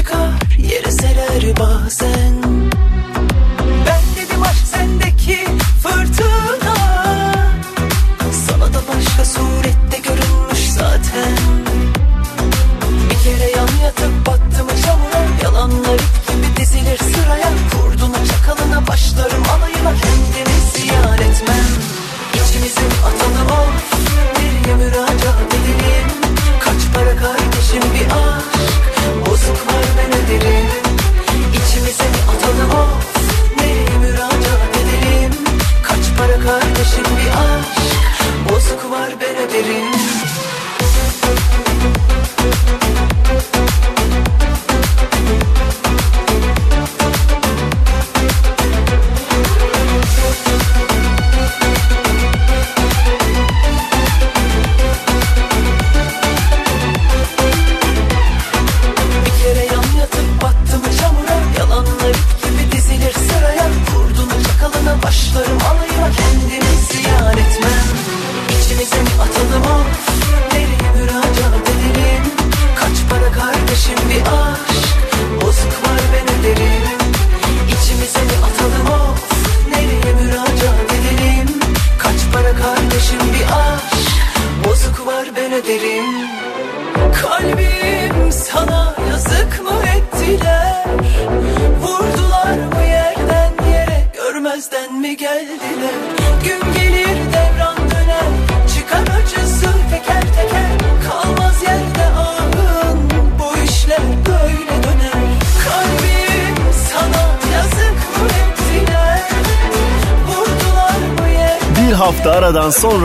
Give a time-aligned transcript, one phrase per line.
[0.00, 1.99] Çıkar yere serer bazen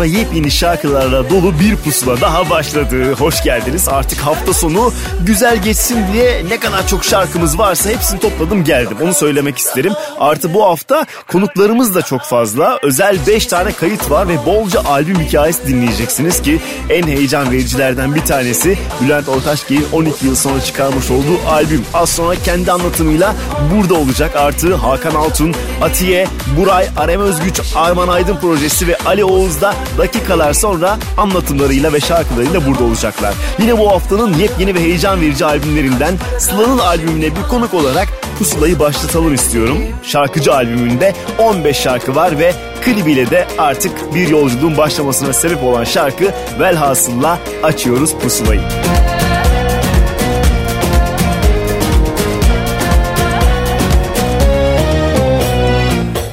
[0.05, 3.13] sonra yepyeni şarkılarla dolu bir pusula daha başladı.
[3.13, 3.89] Hoş geldiniz.
[3.89, 4.93] Artık hafta sonu
[5.25, 8.97] güzel geçsin diye ne kadar çok şarkımız varsa hepsini topladım geldim.
[9.01, 9.93] Onu söylemek isterim.
[10.19, 12.79] Artı bu hafta konuklarımız da çok fazla.
[12.83, 16.59] Özel 5 tane kayıt var ve bolca albüm hikayesi dinleyeceksiniz ki
[16.89, 21.85] en heyecan vericilerden bir tanesi Bülent Ortaçgil'in 12 yıl sonra çıkarmış olduğu albüm.
[21.93, 23.35] Az sonra kendi anlatımıyla
[23.75, 24.35] burada olacak.
[24.35, 26.27] Artı Hakan Altun, Atiye,
[26.57, 32.65] Buray, Arem Özgüç, Arman Aydın projesi ve Ali Oğuz da dakikalar sonra anlatımlarıyla ve şarkılarıyla
[32.67, 33.33] burada olacaklar.
[33.59, 38.07] Yine bu haftanın yepyeni ve heyecan verici albümlerinden Sıla'nın albümüne bir konuk olarak
[38.39, 39.77] Pusula'yı başlatalım istiyorum.
[40.05, 46.31] Şarkıcı albümünde 15 şarkı var ve klibiyle de artık bir yolculuğun başlamasına sebep olan şarkı
[46.59, 48.61] Velhasılla açıyoruz Pusula'yı.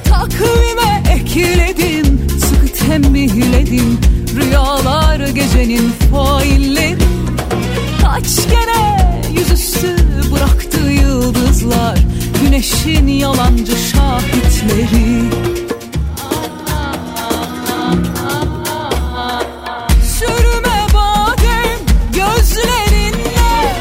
[0.04, 4.00] Takvime ekledim, sıkı tembihledim.
[4.37, 6.97] Rüyalar gecenin failleri.
[8.03, 9.97] Kaç kere yüzüstü
[10.33, 11.99] bıraktı yıldızlar
[12.53, 15.23] Güneşin yalancı şahitleri.
[20.03, 21.79] Sürme badem
[22.13, 23.75] gözlerinle.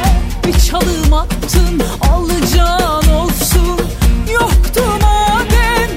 [0.48, 3.80] Bir çalım attın alacağın olsun.
[4.34, 5.90] Yoktu madem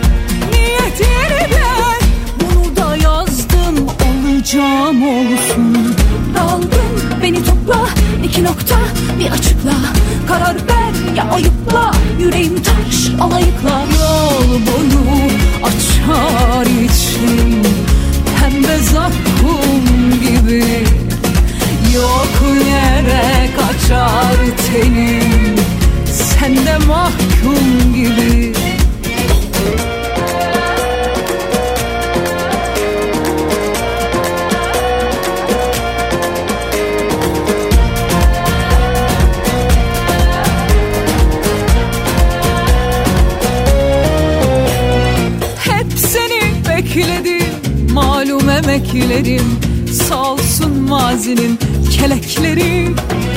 [0.52, 2.08] niyetini ben.
[2.40, 5.94] Bunu da yazdım alacağım olsun.
[6.34, 7.86] Daldım beni topla
[8.24, 8.76] iki nokta
[9.18, 9.72] bir açıkla.
[10.28, 15.04] Karar ver ya ayıpla yüreğim taş alayıkla Yol boyu
[15.62, 17.62] açar için
[18.40, 19.84] Pembe zakkum
[20.20, 20.64] gibi.
[21.94, 22.34] Yok
[22.70, 25.56] yere kaçar tenim
[26.06, 28.54] Sen de mahkum gibi
[48.94, 49.58] malum emeklerim
[50.08, 51.58] Salsın mazinin
[51.90, 52.94] kelekleri.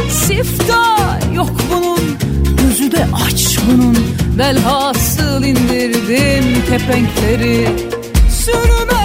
[0.09, 2.17] Siftah yok bunun
[2.57, 3.97] gözü de aç bunun.
[4.37, 7.67] Velhasıl indirdim kepenkleri.
[8.29, 8.96] Sürme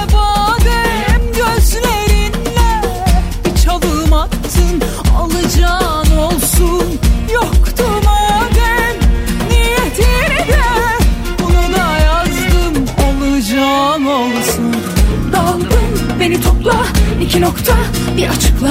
[17.33, 17.73] İki nokta
[18.17, 18.69] bir açıkla.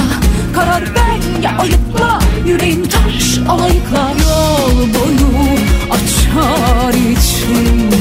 [0.54, 2.20] Karar ver ya ayıpla.
[2.48, 4.12] Yüreğim taş alayıkla.
[4.22, 5.30] Yol boyu
[5.92, 8.01] açar içim.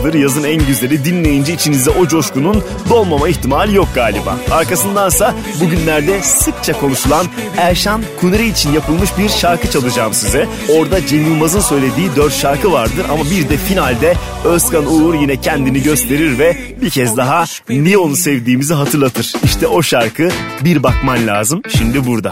[0.00, 0.18] şarkıdır.
[0.18, 4.36] Yazın en güzeli dinleyince içinizde o coşkunun dolmama ihtimali yok galiba.
[4.50, 7.26] Arkasındansa bugünlerde sıkça konuşulan
[7.56, 10.46] Erşan Kuneri için yapılmış bir şarkı çalacağım size.
[10.78, 14.14] Orada Cem Yılmaz'ın söylediği dört şarkı vardır ama bir de finalde
[14.44, 19.32] Özkan Uğur yine kendini gösterir ve bir kez daha niye onu sevdiğimizi hatırlatır.
[19.44, 20.28] İşte o şarkı
[20.64, 22.30] Bir Bakman Lazım şimdi burada.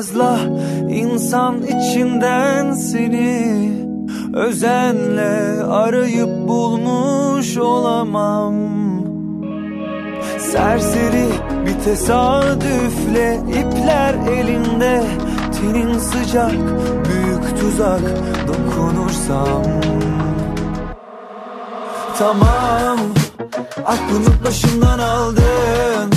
[0.00, 0.38] Fazla
[0.88, 3.70] insan içinden seni
[4.34, 8.54] Özenle arayıp bulmuş olamam.
[10.38, 11.28] Serseri
[11.66, 15.02] bir tesadüfle ipler elinde
[15.60, 16.52] Tenin sıcak
[17.08, 18.02] büyük tuzak
[18.48, 19.62] dokunursam.
[22.18, 22.98] Tamam
[23.86, 26.10] aklımı başımdan aldın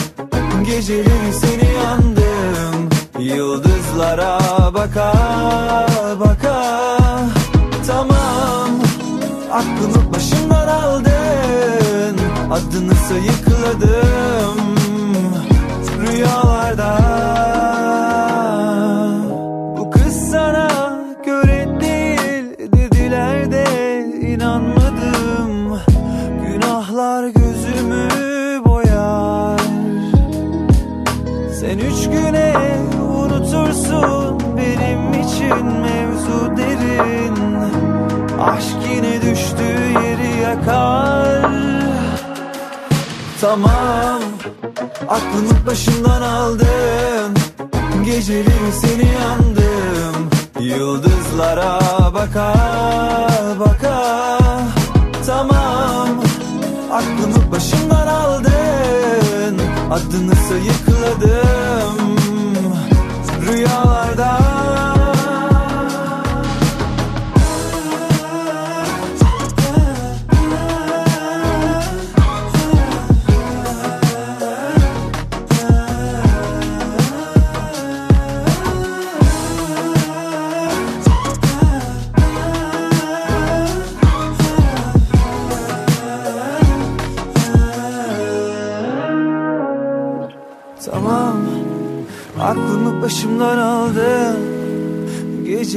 [0.65, 2.22] Geceleri seni yandım
[3.23, 4.39] Yıldızlara
[4.73, 5.13] baka
[6.19, 6.63] baka.
[7.87, 8.69] Tamam
[9.51, 12.17] aklımı başımdan aldın.
[12.51, 14.57] Adını sayıkladım
[16.01, 16.99] Rüyalarda
[40.67, 41.51] yakar
[43.41, 44.21] Tamam
[45.09, 47.35] aklımı başımdan aldın.
[48.05, 50.29] Geceleri seni yandım.
[50.59, 51.79] Yıldızlara
[52.13, 52.53] baka
[53.59, 54.37] baka.
[55.25, 56.09] Tamam
[56.91, 59.59] aklımı başımdan aldın.
[59.91, 62.02] Adını sayıkladım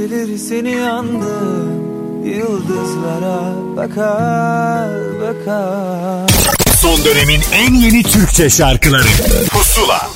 [0.09, 3.41] Geceleri seni yandım Yıldızlara
[3.77, 6.31] bakar bakar
[6.77, 9.07] Son dönemin en yeni Türkçe şarkıları
[9.51, 10.09] Pusula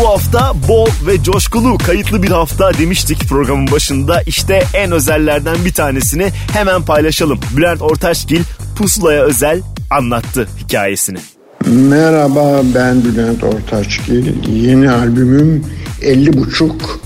[0.00, 4.22] Bu hafta bol ve coşkulu kayıtlı bir hafta demiştik programın başında.
[4.26, 7.40] İşte en özellerden bir tanesini hemen paylaşalım.
[7.56, 8.42] Bülent Ortaçgil
[8.76, 11.18] Pusula'ya özel anlattı hikayesini.
[11.66, 14.48] Merhaba ben Bülent Ortaçgil.
[14.48, 15.64] Yeni albümüm
[16.02, 17.00] 50 buçuk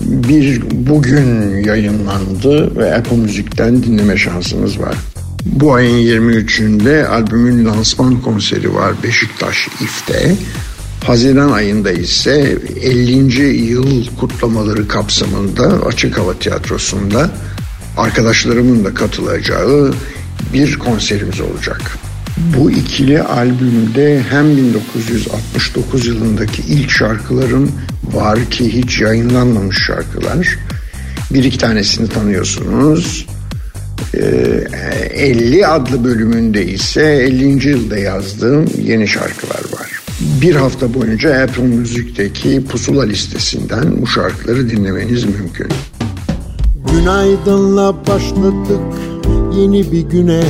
[0.00, 4.96] bir bugün yayınlandı ve Apple Müzik'ten dinleme şansınız var.
[5.44, 10.36] Bu ayın 23'ünde albümün lansman konseri var Beşiktaş İF'te.
[11.04, 13.42] Haziran ayında ise 50.
[13.70, 17.30] yıl kutlamaları kapsamında Açık Hava Tiyatrosu'nda
[17.96, 19.94] arkadaşlarımın da katılacağı
[20.52, 21.98] bir konserimiz olacak.
[22.56, 27.72] Bu ikili albümde hem 1969 yılındaki ilk şarkılarım
[28.12, 30.58] var ki hiç yayınlanmamış şarkılar.
[31.32, 33.26] Bir iki tanesini tanıyorsunuz.
[34.14, 34.64] Ee,
[35.14, 37.68] 50 adlı bölümünde ise 50.
[37.68, 40.02] yılda yazdığım yeni şarkılar var.
[40.42, 45.68] Bir hafta boyunca Apple Müzik'teki pusula listesinden bu şarkıları dinlemeniz mümkün.
[46.92, 48.80] Günaydınla başladık
[49.56, 50.42] yeni bir güne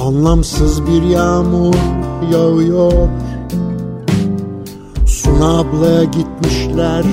[0.00, 1.74] Anlamsız bir yağmur
[2.32, 3.08] yağıyor.
[5.06, 7.04] Suna ablaya gitmişler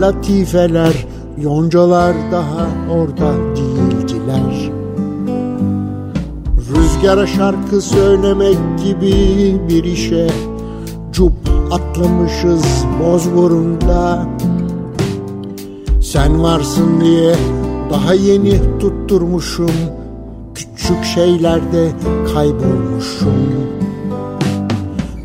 [0.00, 1.06] Latifeler
[1.42, 4.70] Yoncalar daha orada değildiler.
[6.74, 9.12] Rüzgara şarkı söylemek gibi
[9.68, 10.30] bir işe
[11.12, 11.32] Cup
[11.70, 14.28] atlamışız Bozburun'da
[16.02, 17.34] Sen varsın diye
[17.90, 19.70] Daha yeni tutturmuşum
[20.86, 21.90] Küçük şeylerde
[22.34, 23.66] kaybolmuşum.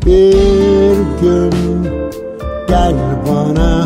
[0.06, 1.52] Bir gün
[2.68, 2.94] gel
[3.28, 3.84] bana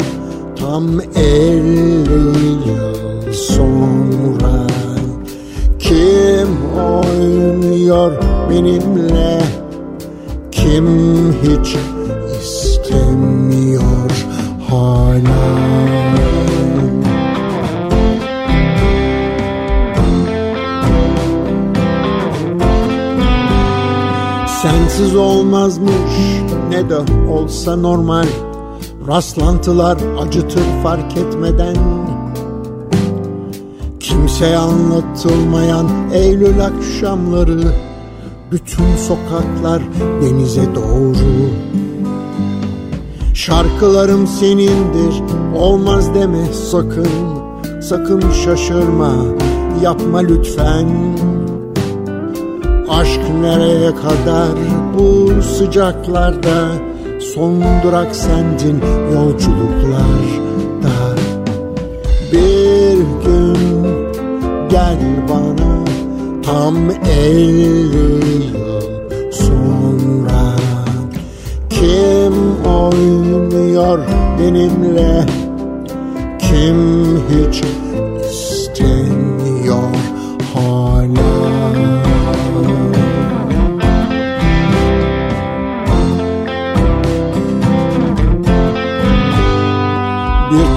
[0.60, 4.66] Tam elli yıl sonra.
[5.78, 8.12] Kim oynuyor
[8.50, 9.42] benimle?
[10.52, 10.86] Kim
[11.42, 11.76] hiç
[12.40, 14.26] istemiyor
[14.70, 16.25] hala
[24.66, 25.92] Sensiz olmazmış
[26.70, 26.98] ne de
[27.30, 28.26] olsa normal.
[29.08, 31.76] Rastlantılar acıtır fark etmeden.
[34.00, 37.60] Kimseye anlatılmayan Eylül akşamları
[38.52, 39.82] Bütün sokaklar
[40.22, 41.50] denize doğru.
[43.34, 45.22] Şarkılarım senindir
[45.56, 47.08] olmaz deme sakın.
[47.82, 49.12] Sakın şaşırma
[49.82, 51.16] yapma lütfen
[52.88, 54.48] Aşk nereye kadar
[54.98, 56.68] bu sıcaklarda?
[57.34, 58.82] Son durak sendin
[59.14, 60.94] yolculuklarda
[62.32, 63.86] Bir gün
[64.70, 65.84] gel bana
[66.42, 68.54] tam elli yıl
[69.32, 70.56] sonra.
[71.70, 73.98] Kim oynuyor
[74.38, 75.26] benimle?
[76.38, 76.76] Kim
[77.30, 77.62] hiç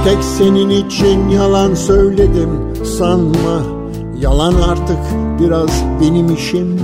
[0.09, 2.49] tek senin için yalan söyledim.
[2.97, 3.61] Sanma
[4.21, 4.97] Yalan artık
[5.39, 6.79] biraz benim işim.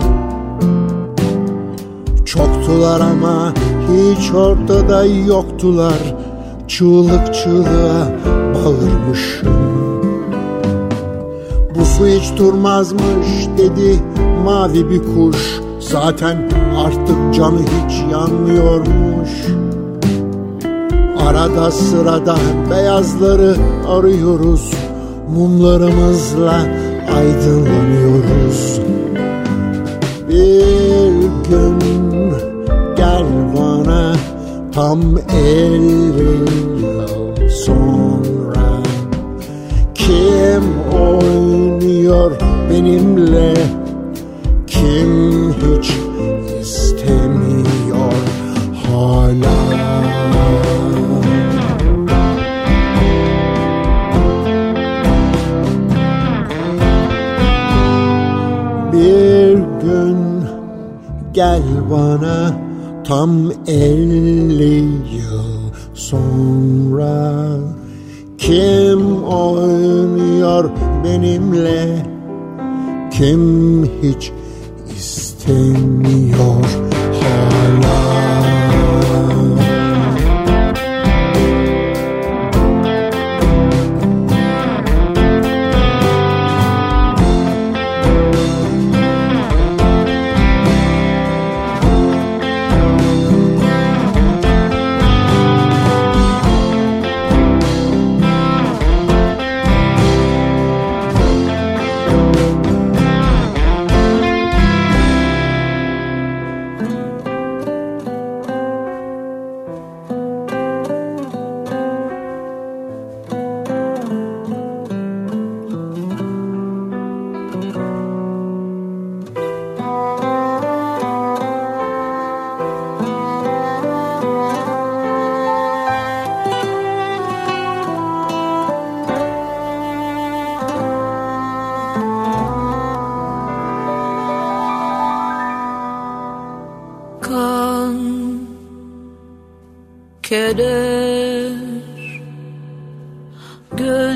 [2.25, 3.53] Çoktular ama
[3.93, 6.15] hiç ortada yoktular.
[6.67, 8.07] Çığlık çığlığa
[8.55, 9.55] bağırmışım.
[11.75, 13.99] Bu su hiç durmazmış dedi
[14.45, 15.61] mavi bir kuş.
[15.79, 19.64] Zaten artık canı hiç yanmıyormuş
[21.25, 22.35] Arada sırada
[22.71, 23.55] beyazları
[23.87, 24.71] arıyoruz.
[25.35, 26.65] Mumlarımızla
[27.15, 28.79] aydınlanıyoruz.
[30.29, 31.11] Bir
[31.49, 31.79] gün
[32.97, 33.25] gel
[33.57, 34.15] bana
[34.73, 36.45] tam elli
[36.81, 38.81] yıl sonra.
[39.95, 40.63] Kim
[41.01, 42.31] oynuyor
[42.69, 43.53] benimle?
[44.67, 45.91] Kim hiç
[46.61, 48.13] istemiyor?
[48.87, 49.64] Hala
[61.35, 62.51] gel bana
[63.07, 64.79] tam elli
[65.15, 67.57] yıl sonra
[68.37, 70.69] Kim oynuyor
[71.03, 72.05] benimle?
[73.11, 74.31] Kim hiç
[74.97, 76.84] istemiyor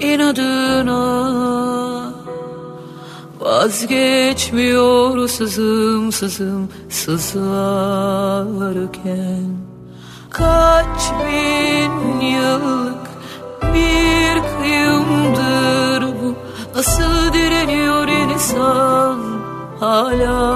[0.00, 1.02] inadına
[3.40, 8.36] vazgeçmiyor sızım sızım sızarken.
[10.30, 13.06] Kaç bin yıllık
[13.62, 16.34] bir kıyımdır bu.
[16.76, 19.18] Nasıl direniyor insan
[19.80, 20.55] hala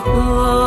[0.00, 0.63] 花。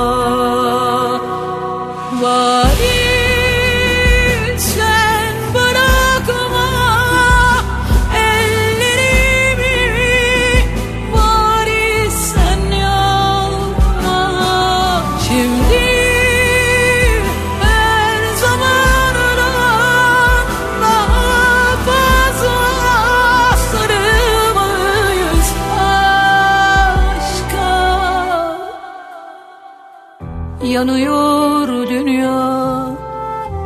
[30.87, 32.85] Yanıyor dünya.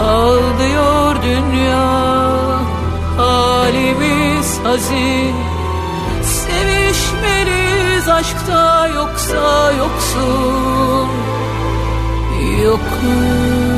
[0.00, 1.88] Ağlıyor dünya.
[3.16, 5.34] Halimiz hazin.
[6.22, 11.08] Sevişmeliyiz aşkta yoksa yoksun.
[12.64, 13.75] Yokum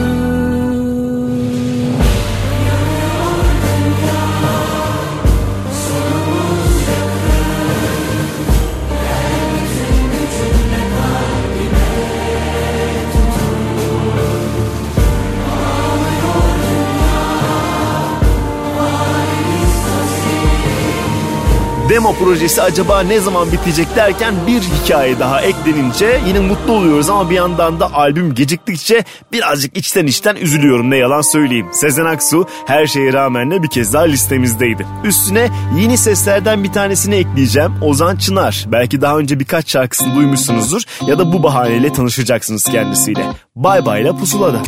[21.99, 27.31] Demo projesi acaba ne zaman bitecek derken bir hikaye daha eklenince yine mutlu oluyoruz ama
[27.31, 31.69] bir yandan da albüm geciktikçe birazcık içten içten üzülüyorum ne yalan söyleyeyim.
[31.73, 34.87] Sezen Aksu her şeye rağmen bir kez daha listemizdeydi.
[35.05, 35.49] Üstüne
[35.81, 37.83] yeni seslerden bir tanesini ekleyeceğim.
[37.83, 38.65] Ozan Çınar.
[38.67, 43.27] Belki daha önce birkaç şarkısını duymuşsunuzdur ya da bu bahaneyle tanışacaksınız kendisiyle.
[43.57, 44.59] Bay bayla pusulada.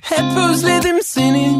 [0.00, 1.56] Hep özledim seni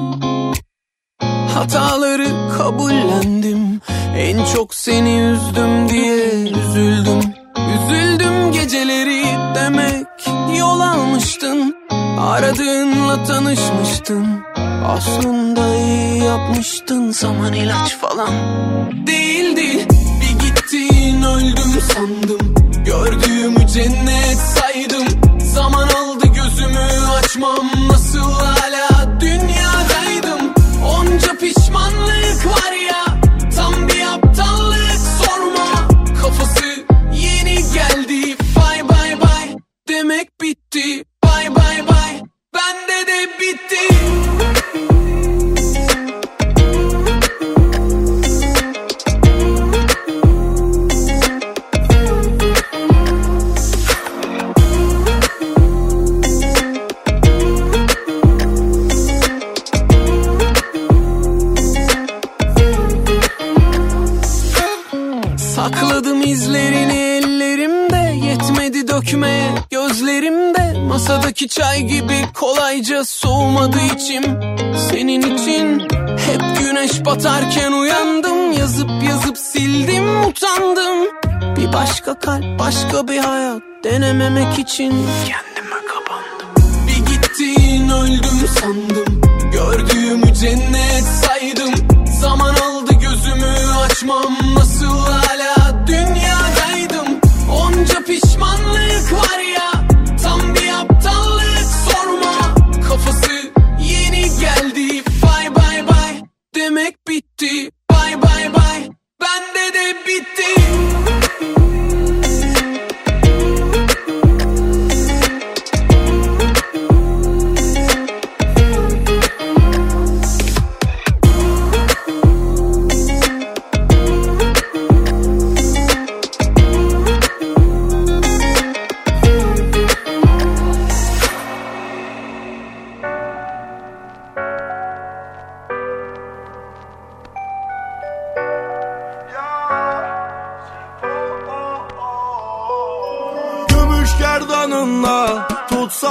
[1.55, 3.81] Hataları kabullendim.
[4.17, 7.21] En çok seni üzdüm diye üzüldüm.
[7.57, 10.07] Üzüldüm geceleri demek
[10.59, 11.77] Yol almıştın.
[12.21, 14.27] Aradığınla tanışmıştın.
[14.87, 17.11] Aslında iyi yapmıştın.
[17.11, 18.31] Zaman ilaç falan
[19.07, 19.87] Değildi.
[20.21, 22.55] Bir gittin öldüm sandım.
[22.85, 25.07] Gördüğümü cennet saydım.
[25.55, 26.89] Zaman aldı gözümü
[27.19, 28.33] açmam Nasıl
[40.75, 41.05] bitti.
[41.23, 42.23] Bay bay bay.
[42.55, 43.77] Bende de bitti.
[65.55, 70.62] Sakladım izlerini ellerimde Yetmedi dökmeye gözlerimde
[70.93, 74.23] Masadaki çay gibi kolayca soğumadı içim.
[74.91, 75.81] Senin için
[76.27, 78.53] hep güneş batarken uyandım.
[78.53, 81.09] Yazıp yazıp sildim utandım.
[81.57, 84.91] Bir başka kalp başka bir hayat Denememek için
[85.27, 86.77] kendime kapandım.
[86.87, 89.21] Bir gittin öldüm sandım.
[89.53, 91.75] Gördüğümü cennet saydım.
[92.21, 94.37] Zaman aldı gözümü açmam.
[94.55, 97.21] Nasıl hala dünyadaydım?
[97.51, 99.72] Onca pişmanlık var ya
[104.43, 105.03] geldi.
[105.23, 106.15] Bay bay bay
[106.55, 107.71] Demek bitti.
[107.91, 108.81] Bay bay bay
[109.21, 110.51] Bende de bitti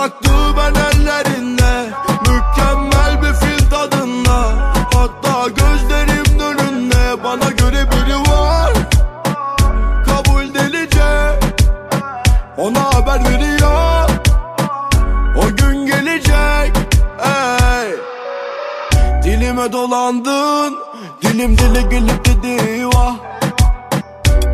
[0.01, 1.89] Tutsaktı ben ellerinde.
[2.21, 4.73] Mükemmel bir fil tadında.
[4.93, 7.23] Hatta gözlerim önünde.
[7.23, 8.73] Bana göre biri var.
[10.05, 11.39] Kabul delice.
[12.57, 14.09] Ona haber veriyor.
[15.37, 16.77] O gün gelecek.
[17.25, 17.91] Ey.
[19.23, 20.77] Dilime dolandın.
[21.21, 23.15] Dilim dile gelip dedi vah.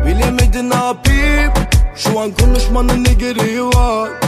[0.06, 1.52] Bilemedin ne yapayım?
[1.96, 4.27] Şu an konuşmanın ne gereği var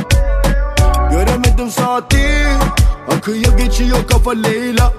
[1.10, 2.26] Göremedim saati.
[3.16, 4.92] Akıyor geçiyor kafa Leyla.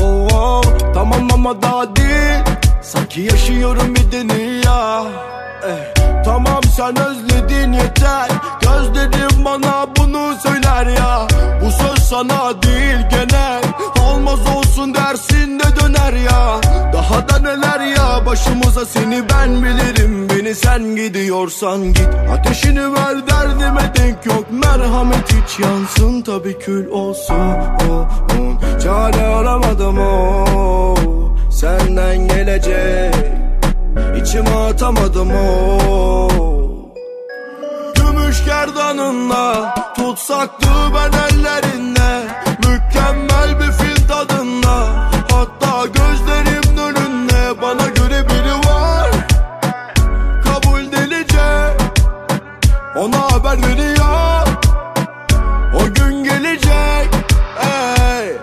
[0.00, 0.62] Oh, oh,
[0.94, 2.44] Tamam ama daha değil.
[2.82, 5.04] Sanki yaşıyorum bir dünya
[5.66, 8.28] eh, Tamam sen özledin yeter.
[8.60, 11.26] Gözlerim bana bunu söyler ya.
[11.64, 13.62] Bu söz sana değil genel.
[14.06, 16.60] Olmaz olsun dersin de döner ya.
[16.92, 20.28] Daha da neler ya başımıza seni ben bilirim.
[20.28, 22.08] Beni sen gidiyorsan git.
[22.32, 24.44] Ateşini ver derdime denk yok.
[24.50, 27.34] Merhamet hiç yansın tabi kül olsun.
[27.90, 28.08] Oh,
[28.40, 28.80] oh.
[28.82, 30.44] Çare aramadım o
[31.50, 33.41] Senden gelecek
[34.22, 36.28] İçime atamadım o.
[37.94, 42.26] Gümüş gerdanınla Tutsaktı ben ellerinde.
[42.58, 44.86] Mükemmel bir fil tadında
[45.30, 49.10] Hatta gözlerimin önünde bana göre biri var.
[50.44, 51.76] Kabul delice
[52.96, 54.46] Ona haber veriyor.
[55.74, 57.08] O gün gelecek
[57.62, 58.36] ey.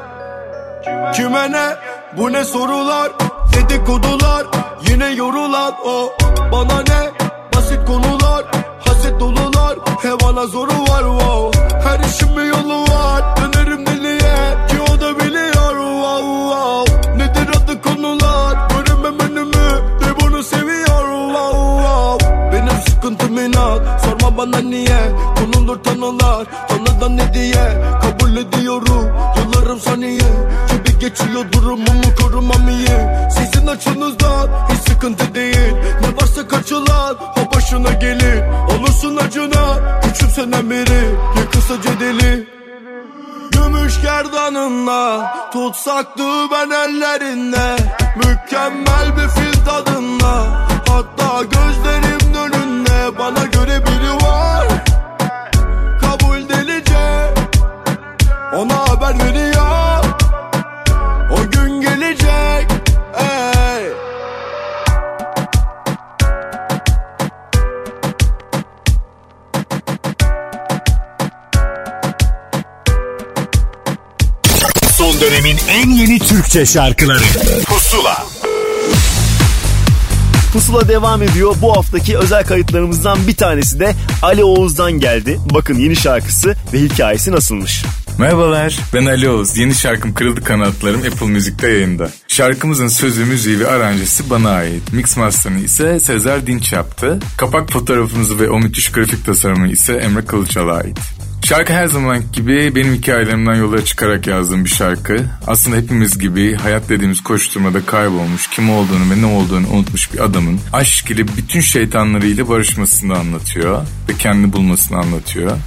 [1.13, 1.75] Kime ne
[2.17, 3.11] bu ne sorular
[3.59, 4.45] Dedikodular
[4.89, 6.13] yine yorulan o.
[6.51, 7.11] Bana ne
[7.55, 8.45] basit konular
[8.85, 11.59] Haset dolular Hevana zoru var wow.
[11.83, 17.17] Her işin bir yolu var Dönerim deliye ki o da biliyor wow wow.
[17.17, 19.69] Nedir adı konular Göremem önümü
[20.01, 22.49] de bunu seviyor wow wow.
[22.53, 24.99] Benim sıkıntım inat Sorma bana niye
[25.35, 27.81] Konulur tanılar Tanıdan ne diye.
[28.01, 30.29] Kabul ediyorum Yıllarım saniye
[30.71, 32.87] Gibi geçiyor durumumu korumam iyi.
[33.31, 35.73] Sizin açınızdan hiç sıkıntı değil.
[36.01, 38.43] Ne varsa kaçılan o başına gelir.
[38.69, 41.15] Olursun acına küçümsenen biri.
[41.37, 42.47] Yıkılsa deli
[43.51, 47.75] Gümüş gerdanınla Tutsaktı ben ellerinde.
[48.15, 50.45] Mükemmel bir fil tadında
[50.89, 54.67] Hatta gözlerim önünde Bana göre biri var.
[56.01, 57.33] Kabul delice
[58.53, 58.88] Ona
[75.21, 77.23] dönemin en yeni Türkçe şarkıları
[77.65, 78.25] Pusula
[80.53, 81.55] Pusula devam ediyor.
[81.61, 85.39] Bu haftaki özel kayıtlarımızdan bir tanesi de Ali Oğuz'dan geldi.
[85.53, 87.83] Bakın yeni şarkısı ve hikayesi nasılmış.
[88.17, 89.57] Merhabalar ben Ali Oğuz.
[89.57, 92.09] Yeni şarkım Kırıldı Kanatlarım Apple Müzik'te yayında.
[92.27, 94.93] Şarkımızın sözü, müziği ve aranjesi bana ait.
[94.93, 97.19] Mix master'ını ise Sezer Dinç yaptı.
[97.37, 100.99] Kapak fotoğrafımızı ve o müthiş grafik tasarımı ise Emre Kılıçal'a ait.
[101.43, 105.25] Şarkı her zaman gibi benim hikayelerimden yola çıkarak yazdığım bir şarkı.
[105.47, 110.59] Aslında hepimiz gibi hayat dediğimiz koşturmada kaybolmuş, kim olduğunu ve ne olduğunu unutmuş bir adamın
[110.73, 115.57] aşk ile bütün şeytanlarıyla barışmasını anlatıyor ve kendini bulmasını anlatıyor.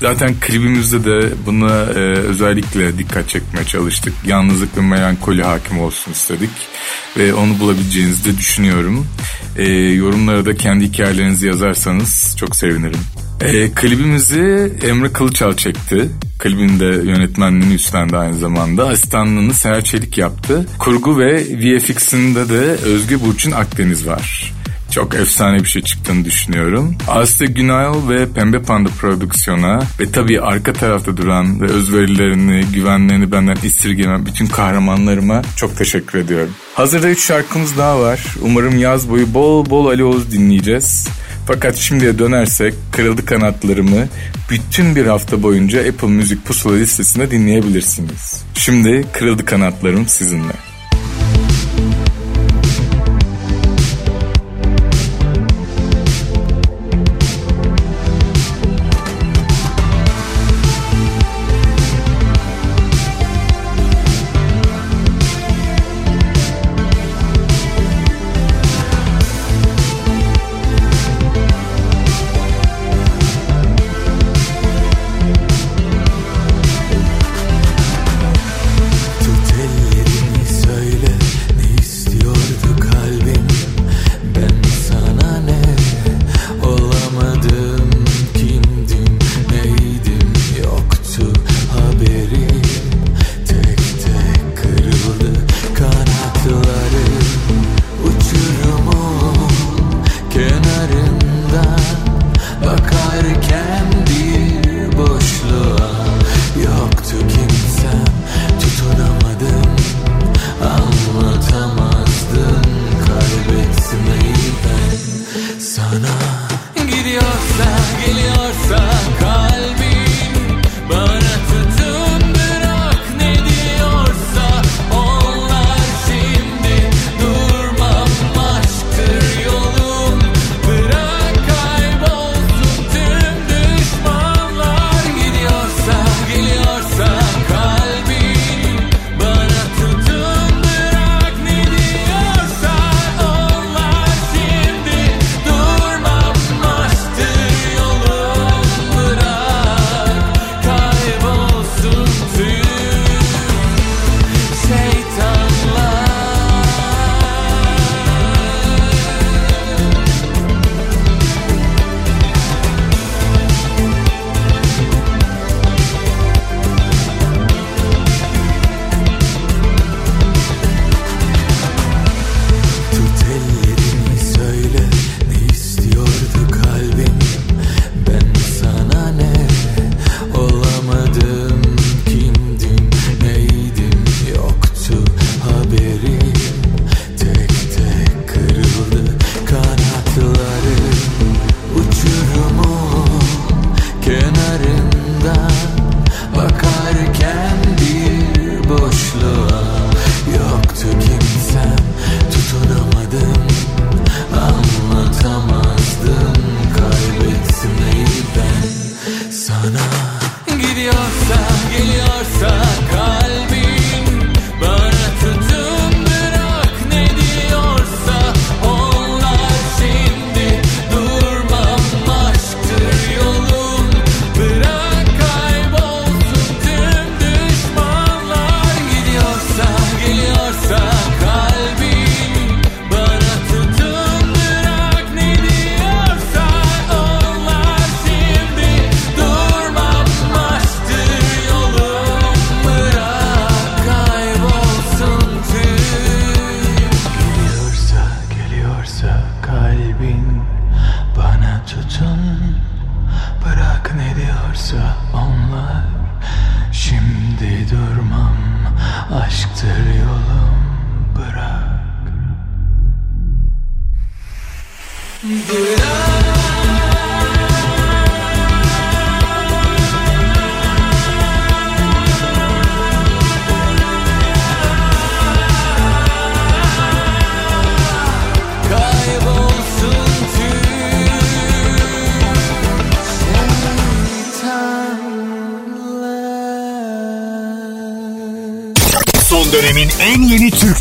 [0.00, 4.14] Zaten klibimizde de buna e, özellikle dikkat çekmeye çalıştık.
[4.26, 6.50] Yalnızlık ve melankoli hakim olsun istedik
[7.16, 9.06] ve onu bulabileceğinizi de düşünüyorum.
[9.56, 13.00] E, yorumlara da kendi hikayelerinizi yazarsanız çok sevinirim.
[13.40, 16.08] E, klibimizi Emre Kılıçal çekti.
[16.38, 18.88] Klibin de yönetmenliğini üstlendi aynı zamanda.
[18.88, 20.66] Asistanlığını Seher Çelik yaptı.
[20.78, 24.52] Kurgu ve VFX'inde de Özge Burçin Akdeniz var.
[24.94, 26.96] Çok efsane bir şey çıktığını düşünüyorum.
[27.08, 33.56] Aslı Günayol ve Pembe Panda prodüksiyona ve tabii arka tarafta duran ve özverilerini, güvenlerini benden
[33.64, 36.52] esirgemen bütün kahramanlarıma çok teşekkür ediyorum.
[36.74, 38.26] Hazırda 3 şarkımız daha var.
[38.42, 41.08] Umarım yaz boyu bol bol Ali Oğuz dinleyeceğiz.
[41.46, 44.08] Fakat şimdiye dönersek Kırıldı Kanatlarımı
[44.50, 48.44] bütün bir hafta boyunca Apple Müzik Pusula listesinde dinleyebilirsiniz.
[48.54, 50.73] Şimdi Kırıldı Kanatlarım sizinle.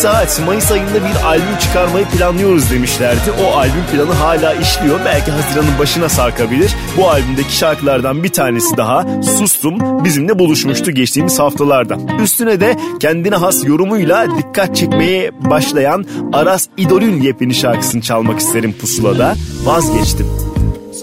[0.00, 3.30] saat Mayıs ayında bir albüm çıkarmayı planlıyoruz demişlerdi.
[3.44, 5.00] O albüm planı hala işliyor.
[5.04, 6.74] Belki Haziran'ın başına sarkabilir.
[6.96, 11.98] Bu albümdeki şarkılardan bir tanesi daha Sustum bizimle buluşmuştu geçtiğimiz haftalarda.
[12.22, 19.34] Üstüne de kendine has yorumuyla dikkat çekmeye başlayan Aras İdol'ün yepyeni şarkısını çalmak isterim pusulada.
[19.64, 20.26] Vazgeçtim.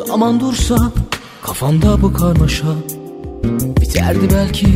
[0.07, 0.77] Zaman dursa
[1.41, 2.67] kafamda bu karmaşa
[3.81, 4.67] Biterdi belki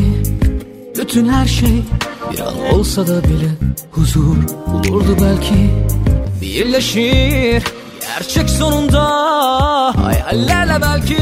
[1.00, 1.84] bütün her şey
[2.34, 3.50] bir an olsa da bile
[3.92, 4.36] huzur
[4.68, 5.70] bulurdu belki.
[6.42, 7.64] Birleşir
[8.02, 9.04] gerçek sonunda
[10.04, 11.18] Hayallerle belki.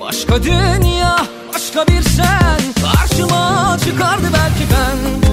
[0.00, 1.16] Başka dünya
[1.54, 5.27] başka bir sen Karşıma çıkardı belki ben.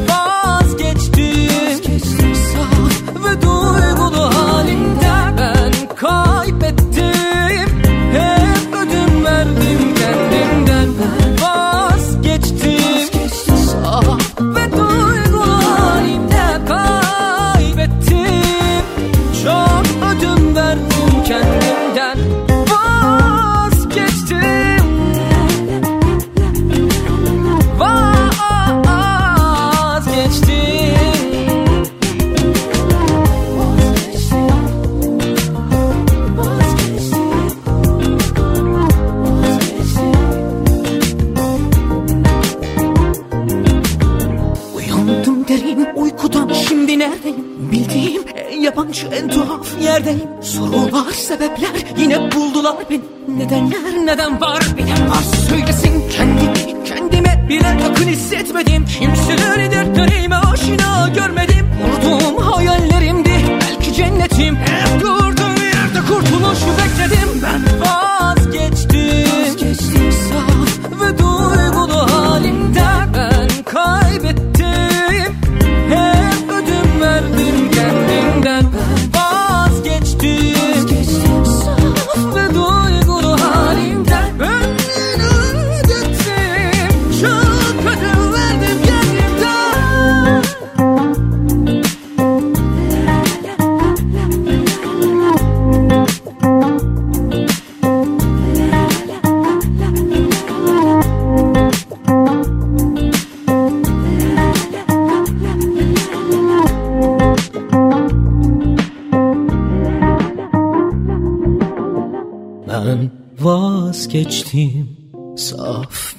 [50.65, 53.01] Yerdeyim Sorular sebepler yine buldular beni.
[53.27, 58.85] Nedenler neden var bilen varsa söylesin Kendimi kendime bile yakın hissetmedim.
[58.85, 61.69] Kimseleri dertlerime aşina görmedim.
[61.85, 64.57] Kurduğum hayallerimdi belki cennetim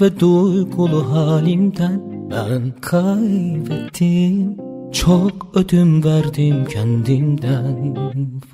[0.00, 4.56] ve duygulu halimden Ben kaybettim.
[4.92, 7.96] Çok ödün verdim kendimden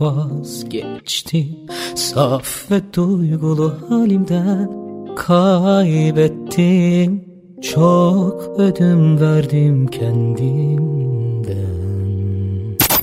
[0.01, 1.57] Vazgeçtim.
[1.95, 4.71] Saf ve duygulu halimden
[5.17, 7.25] Kaybettim.
[7.73, 11.63] Çok ödün verdim kendimden.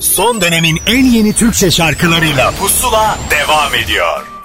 [0.00, 4.39] Son dönemin en yeni Türkçe şarkılarıyla Pusula devam ediyor.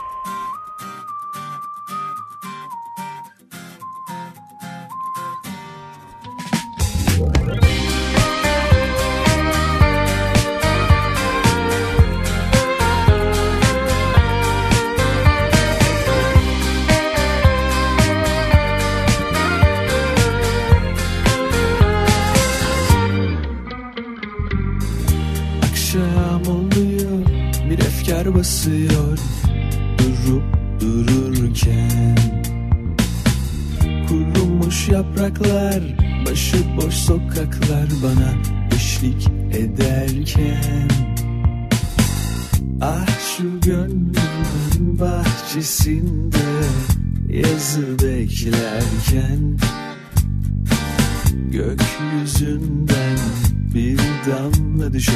[54.96, 55.14] Düşer.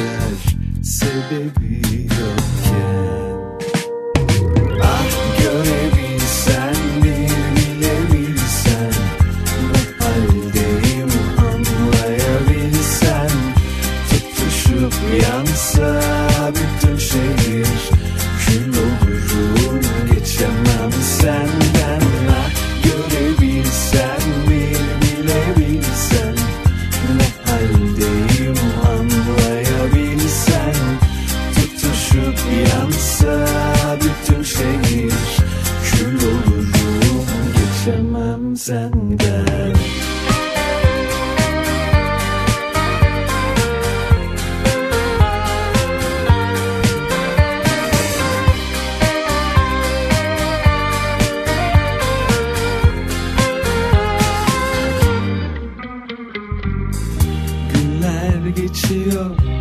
[0.82, 1.69] Sebebi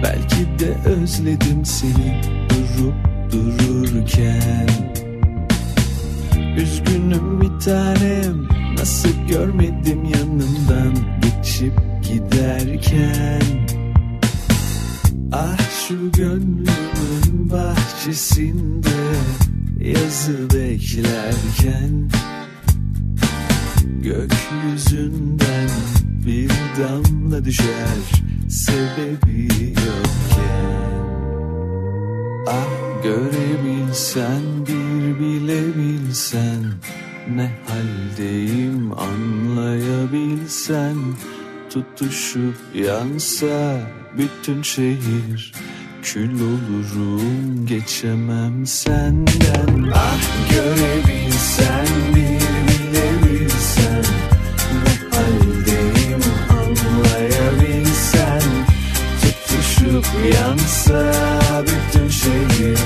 [0.04, 2.96] belki de özledim seni durup
[3.32, 4.68] dururken.
[6.58, 8.48] Üzgünüm bir tanem
[8.78, 11.74] nasıl görmedim yanından geçip
[12.04, 13.42] giderken.
[15.32, 18.90] Ah şu gönlümün bahçesinde
[19.80, 22.10] yazı beklerken.
[24.02, 25.70] Gökyüzünden
[26.26, 28.20] bir damla düşer
[28.50, 29.48] sebebi
[29.86, 31.00] yokken
[32.48, 36.64] Ah görebilsen bir bilebilsen
[37.36, 40.96] Ne haldeyim anlayabilsen
[41.70, 43.82] Tutuşup yansa
[44.18, 45.54] bütün şehir
[46.04, 49.92] Kül olurum geçemem senden.
[49.94, 50.22] Ah
[50.52, 52.09] görebilsen
[60.90, 62.80] olsa bütün şehir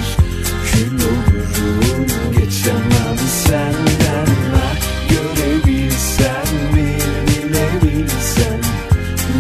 [0.72, 2.08] Kül olurum.
[2.32, 4.78] Geçemem senden ben
[5.10, 8.60] Görebilsen bir bilebilsen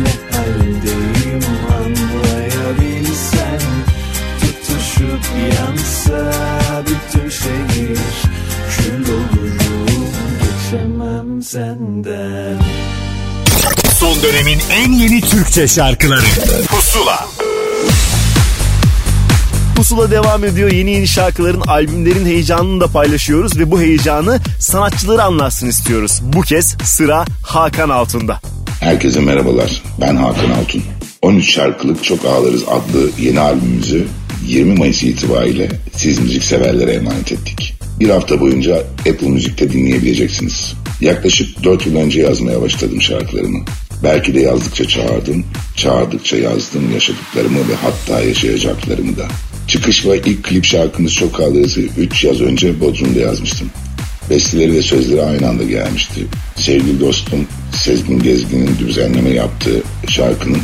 [0.04, 3.60] Ne haldeyim anlayabilsen
[4.40, 5.26] Tutuşup
[5.60, 6.34] yansa
[6.86, 8.00] bütün şehir
[8.78, 10.08] Kül olurum.
[10.40, 12.60] Geçemem senden.
[14.00, 16.26] Son dönemin en yeni Türkçe şarkıları.
[16.68, 17.28] Pusula.
[19.84, 20.72] Pusula devam ediyor.
[20.72, 26.22] Yeni yeni şarkıların, albümlerin heyecanını da paylaşıyoruz ve bu heyecanı sanatçıları anlatsın istiyoruz.
[26.24, 28.40] Bu kez sıra Hakan Altun'da.
[28.80, 29.84] Herkese merhabalar.
[30.02, 30.84] Ben Hakan Altun.
[31.22, 34.08] 13 şarkılık Çok Ağlarız adlı yeni albümümüzü
[34.48, 37.74] 20 Mayıs itibariyle siz müzik severlere emanet ettik.
[38.00, 40.74] Bir hafta boyunca Apple Müzik'te dinleyebileceksiniz.
[41.02, 43.60] Yaklaşık 4 yıl önce yazmaya başladım şarkılarımı.
[44.04, 49.28] Belki de yazdıkça çağırdım, çağırdıkça yazdım yaşadıklarımı ve hatta yaşayacaklarımı da.
[49.68, 53.70] Çıkış ve ilk klip şarkımız Çok Ağlarız'ı 3 yaz önce Bodrum'da yazmıştım.
[54.30, 56.22] Besteleri ve sözleri aynı anda gelmişti.
[56.56, 60.62] Sevgili dostum Sezgin Gezgin'in düzenleme yaptığı şarkının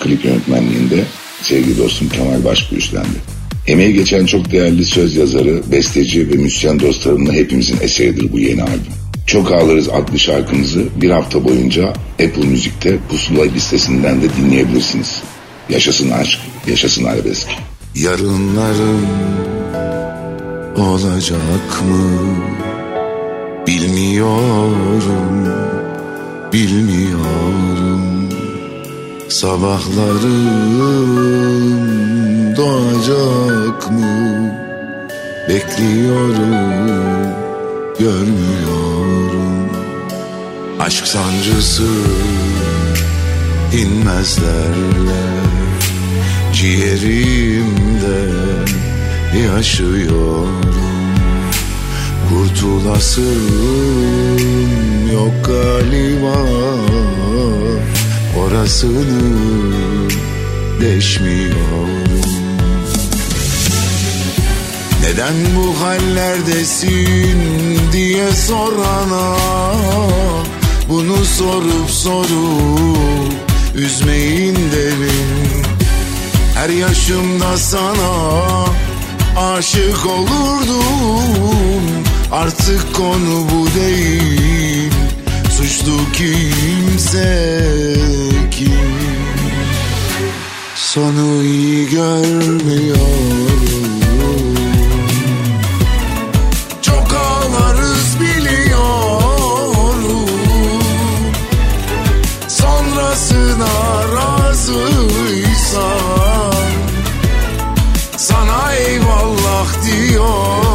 [0.00, 1.04] klip yönetmenliğinde
[1.42, 3.18] sevgili dostum Kemal Başbuğ üstlendi.
[3.66, 8.92] Emeği geçen çok değerli söz yazarı, besteci ve müzisyen dostlarımla hepimizin eseridir bu yeni albüm.
[9.26, 15.22] Çok Ağlarız adlı şarkımızı bir hafta boyunca Apple Müzik'te Pusula listesinden de dinleyebilirsiniz.
[15.68, 17.48] Yaşasın aşk, yaşasın arabesk.
[17.94, 19.06] Yarınlarım
[20.76, 22.20] olacak mı?
[23.66, 25.48] Bilmiyorum,
[26.52, 28.28] bilmiyorum.
[29.28, 30.46] Sabahlarım
[32.56, 34.52] doğacak mı?
[35.48, 36.52] Bekliyorum,
[37.98, 39.68] görmüyorum.
[40.80, 41.88] Aşk sancısı
[43.72, 45.47] inmezlerler
[46.58, 48.20] ciğerimde
[49.46, 50.60] yaşıyorum.
[52.28, 53.24] Kurtulasım
[55.12, 56.38] yok galiba.
[58.38, 59.30] Orasını
[60.80, 61.88] deşmiyorum.
[65.02, 67.38] Neden bu hallerdesin
[67.92, 69.36] diye sorana
[70.88, 73.32] Bunu sorup sorup
[73.74, 75.57] üzmeyin derim
[76.58, 78.10] her yaşımda sana
[79.36, 81.82] aşık olurdum.
[82.32, 84.92] Artık konu bu değil.
[85.56, 87.64] Suçlu kimse
[88.50, 88.72] kim?
[90.74, 93.67] Sonu iyi görmüyorum
[109.98, 110.67] eyvallah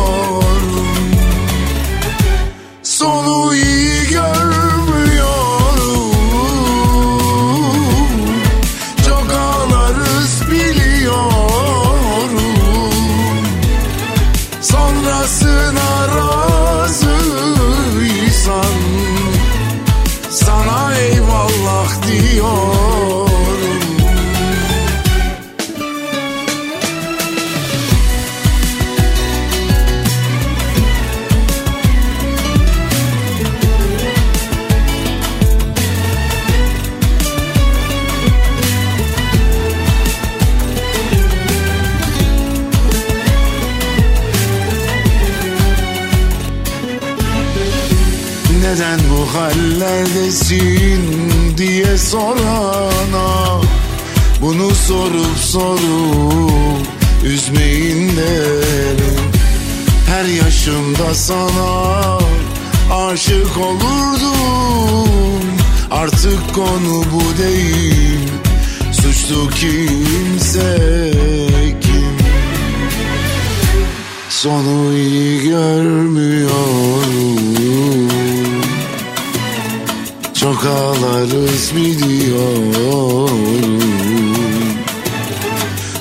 [52.14, 53.61] sorana
[54.41, 56.88] Bunu sorup sorup
[57.26, 59.32] üzmeyin derim
[60.07, 62.18] Her yaşımda sana
[62.91, 65.41] aşık olurdum.
[65.91, 68.30] Artık konu bu değil.
[68.91, 71.11] Suçlu kimse
[71.82, 72.18] kim?
[74.30, 76.82] Sonu iyi görmüyorum
[80.43, 83.29] Çok ağlarız biliyorum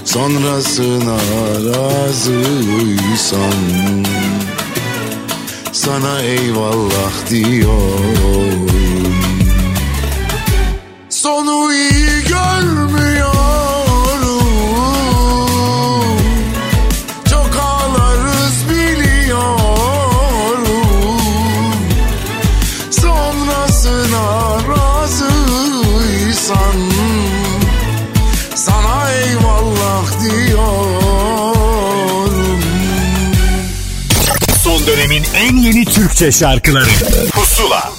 [0.04, 1.16] Sonrasına
[1.74, 2.72] razıysan
[5.72, 9.11] Sana eyvallah diyorum
[36.12, 36.88] Türkçe şarkıları.
[37.32, 37.92] Pusula.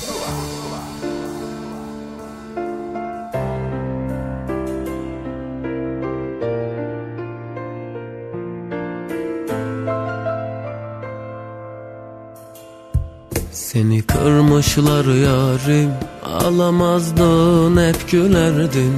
[13.52, 15.92] Seni kırmışlar yarim
[16.26, 18.94] Alamazdın hep gülerdin.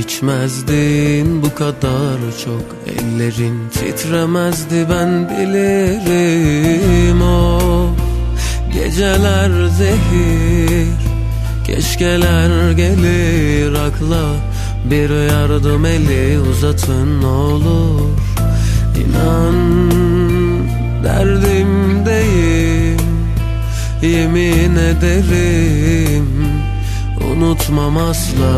[0.00, 7.22] İçmezdin bu kadar çok Ellerin titremezdi ben bilirim.
[7.22, 8.05] O
[8.76, 10.88] Geceler zehir
[11.66, 13.74] Keşkeler gelir.
[13.74, 14.24] Akla
[14.90, 18.00] Bir yardım eli uzatın olur.
[18.96, 19.54] İnan
[21.04, 23.00] derdimdeyim
[24.02, 26.26] Yemin ederim.
[27.32, 28.56] Unutmam asla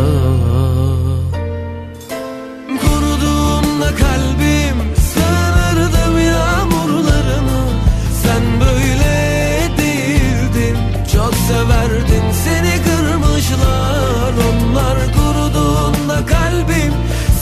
[13.49, 16.93] kırmışlar Onlar kuruduğunda kalbim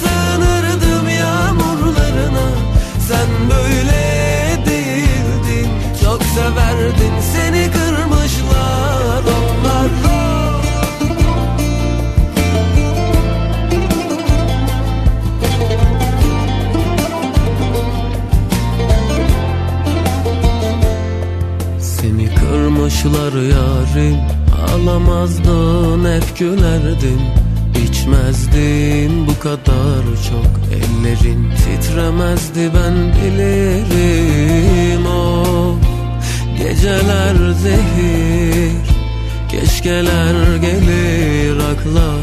[0.00, 2.48] Sığınırdım yağmurlarına.
[3.08, 5.70] Sen böyle değildin
[6.04, 9.86] Çok severdin seni kırmışlar Onlar.
[21.80, 24.35] Seni kırmışlar yarim
[24.76, 27.20] Ağlamazdın hep gülerdin
[27.84, 30.50] İçmezdin bu kadar çok.
[30.72, 35.06] Ellerin titremezdi ben bilirim.
[35.06, 35.76] O
[36.58, 38.72] Geceler zehir
[39.48, 41.56] Keşkeler gelir.
[41.56, 42.14] Akla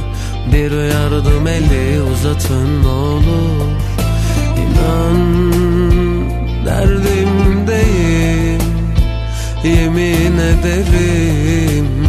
[0.54, 3.70] Bir yardım eli uzatın olur.
[4.58, 5.18] İnan
[6.66, 8.62] derdimdeyim
[9.64, 12.03] Yemin ederim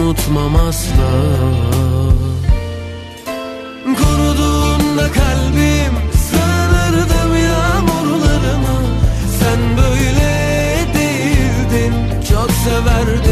[0.00, 1.10] Unutmam asla.
[3.84, 5.94] Kuruduğunda kalbim
[6.26, 8.76] Sığınırdım yağmurlarına
[9.40, 10.30] Sen böyle
[10.94, 11.94] değildin
[12.30, 13.29] Çok severdin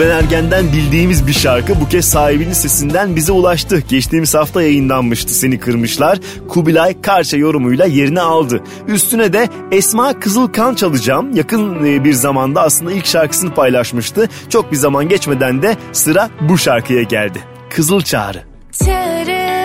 [0.00, 3.82] Gülben Ergen'den bildiğimiz bir şarkı bu kez sahibinin sesinden bize ulaştı.
[3.88, 6.18] Geçtiğimiz hafta yayınlanmıştı Seni Kırmışlar.
[6.48, 8.62] Kubilay Karça yorumuyla yerini aldı.
[8.88, 11.36] Üstüne de Esma Kızılkan çalacağım.
[11.36, 14.28] Yakın e, bir zamanda aslında ilk şarkısını paylaşmıştı.
[14.48, 17.38] Çok bir zaman geçmeden de sıra bu şarkıya geldi.
[17.70, 18.42] Kızıl Çağrı.
[18.84, 19.59] Çağırır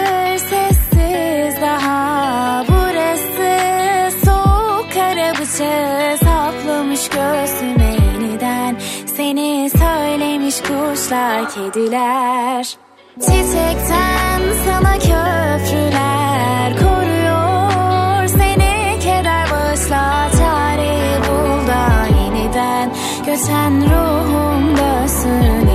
[10.95, 12.77] kuşlar kediler.
[13.19, 18.27] Çiçekten sana köprüler koruyor.
[18.27, 22.93] Seni keder bağışla çare bul da yeniden.
[23.25, 25.67] Göçen ruhum dönsün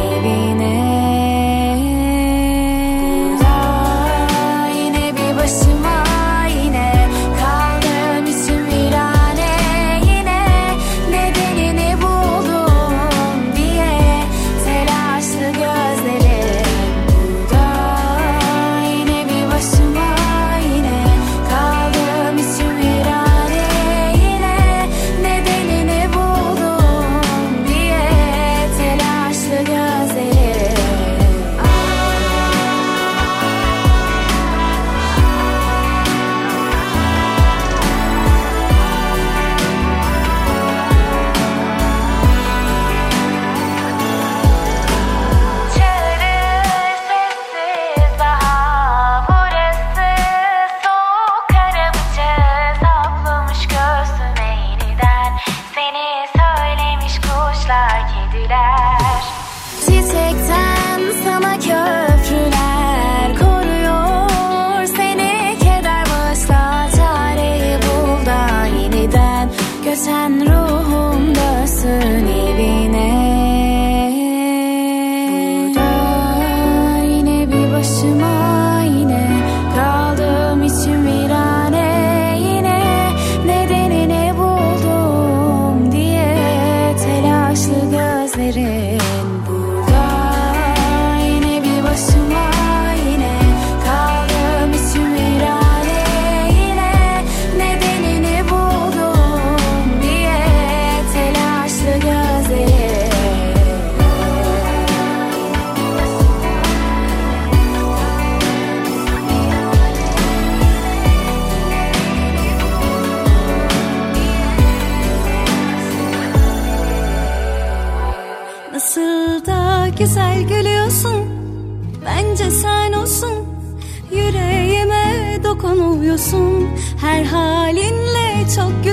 [78.00, 78.49] 寂寞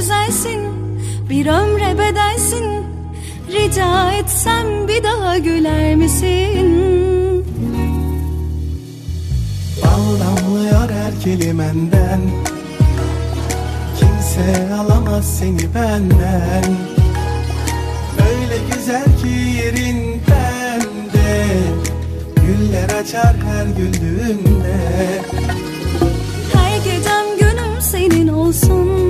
[0.08, 0.60] güzelsin
[1.30, 2.66] Bir ömre bedelsin.
[3.52, 7.46] Rica etsem bir daha güler misin?
[9.84, 12.22] Bal damlıyor her kelimenden.
[14.00, 16.64] Kimse alamaz seni benden.
[18.30, 20.82] Öyle güzel ki yerinden
[21.14, 21.48] de.
[22.36, 24.78] Güller açar her güldüğünde.
[26.54, 29.07] Her gecem günüm senin olsun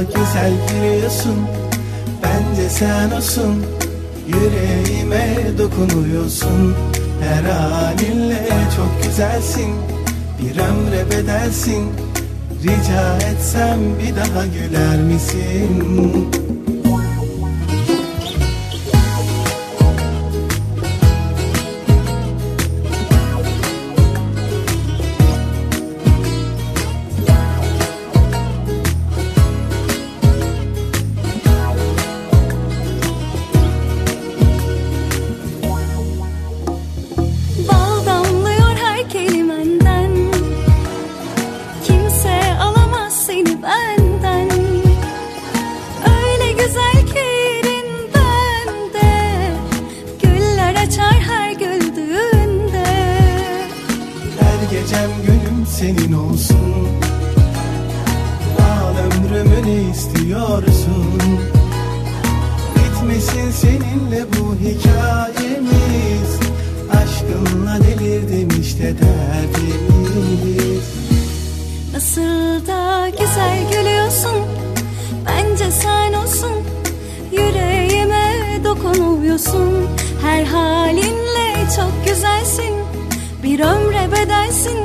[0.00, 1.36] Nasıl da güzel gülüyorsun
[2.22, 3.64] Bence sen olsun
[4.26, 6.74] Yüreğime dokunuyorsun
[7.22, 9.74] Her halinle çok güzelsin
[10.42, 11.84] Bir ömre bedelsin
[12.62, 16.30] Rica etsem bir daha güler misin?
[63.30, 66.30] Bitmesin seninle bu hikayemiz?
[66.90, 70.84] Aşkınla delirdim işte derdimiz.
[71.94, 74.46] Nasıl da güzel gülüyorsun
[75.26, 76.52] Bence sen olsun.
[77.32, 79.88] Yüreğime dokunuyorsun
[80.22, 82.74] Her halinle çok güzelsin.
[83.42, 84.78] Bir ömre bedelsin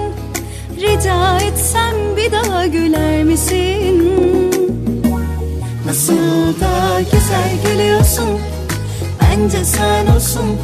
[0.82, 4.45] Rica etsem bir daha güler misin?
[5.86, 8.40] Nasıl da güzel gülüyorsun.
[9.22, 10.58] Bence sen olsun.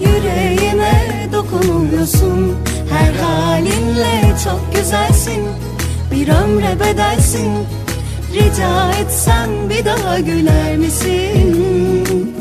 [0.00, 2.56] Yüreğime dokunuyorsun
[2.90, 5.48] Her halinle çok güzelsin.
[6.12, 7.50] Bir ömre bedelsin.
[8.34, 12.34] Rica etsem bir daha güler misin?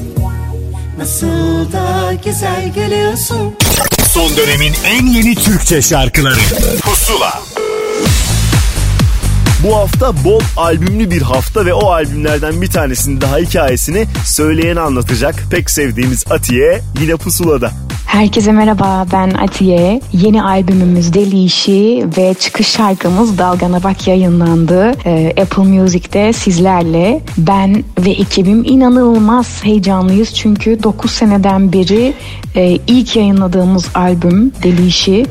[0.97, 3.55] Nasıl da güzel gülüyorsun.
[4.13, 6.39] Son dönemin en yeni Türkçe şarkıları.
[6.81, 7.41] Pusula
[9.63, 15.43] Bu hafta bol albümlü bir hafta ve o albümlerden bir tanesinin daha hikayesini söyleyeni anlatacak.
[15.51, 17.71] Pek sevdiğimiz Atiye yine pusulada.
[18.09, 20.01] Herkese merhaba ben Atiye.
[20.13, 24.91] Yeni albümümüz Deli İşi ve çıkış şarkımız Dalgana Bak yayınlandı.
[25.05, 27.21] Ee, Apple Music'te sizlerle.
[27.37, 32.13] Ben ve ekibim inanılmaz heyecanlıyız çünkü 9 seneden beri
[32.55, 35.25] e, ilk yayınladığımız albüm Deli İşi.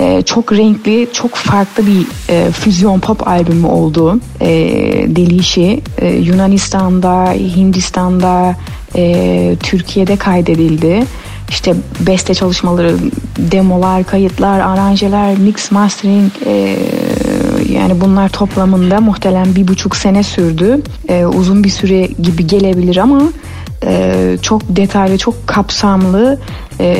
[0.00, 4.20] E, çok renkli, çok farklı bir e, füzyon pop albümü oldu.
[4.40, 4.48] E,
[5.08, 8.56] Deli İşi e, Yunanistan'da, Hindistan'da,
[8.96, 11.04] e, Türkiye'de kaydedildi.
[11.48, 12.96] İşte beste çalışmaları,
[13.38, 16.78] demolar, kayıtlar, aranjeler, mix, mastering e,
[17.72, 20.82] yani bunlar toplamında muhtemelen bir buçuk sene sürdü.
[21.08, 23.22] E, uzun bir süre gibi gelebilir ama
[23.86, 26.38] e, çok detaylı, çok kapsamlı
[26.80, 26.96] e,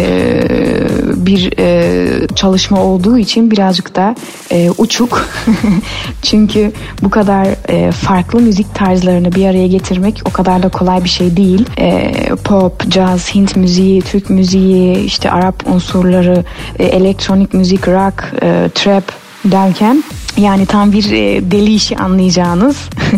[1.17, 4.15] bir e, çalışma olduğu için birazcık da
[4.53, 5.29] e, uçuk.
[6.23, 6.73] Çünkü
[7.03, 11.37] bu kadar e, farklı müzik tarzlarını bir araya getirmek o kadar da kolay bir şey
[11.37, 11.67] değil.
[11.79, 12.13] E,
[12.45, 16.45] pop, jazz, Hint müziği, Türk müziği, işte Arap unsurları,
[16.79, 20.05] e, elektronik müzik, rock, e, trap derken
[20.37, 22.77] yani tam bir e, deli işi anlayacağınız.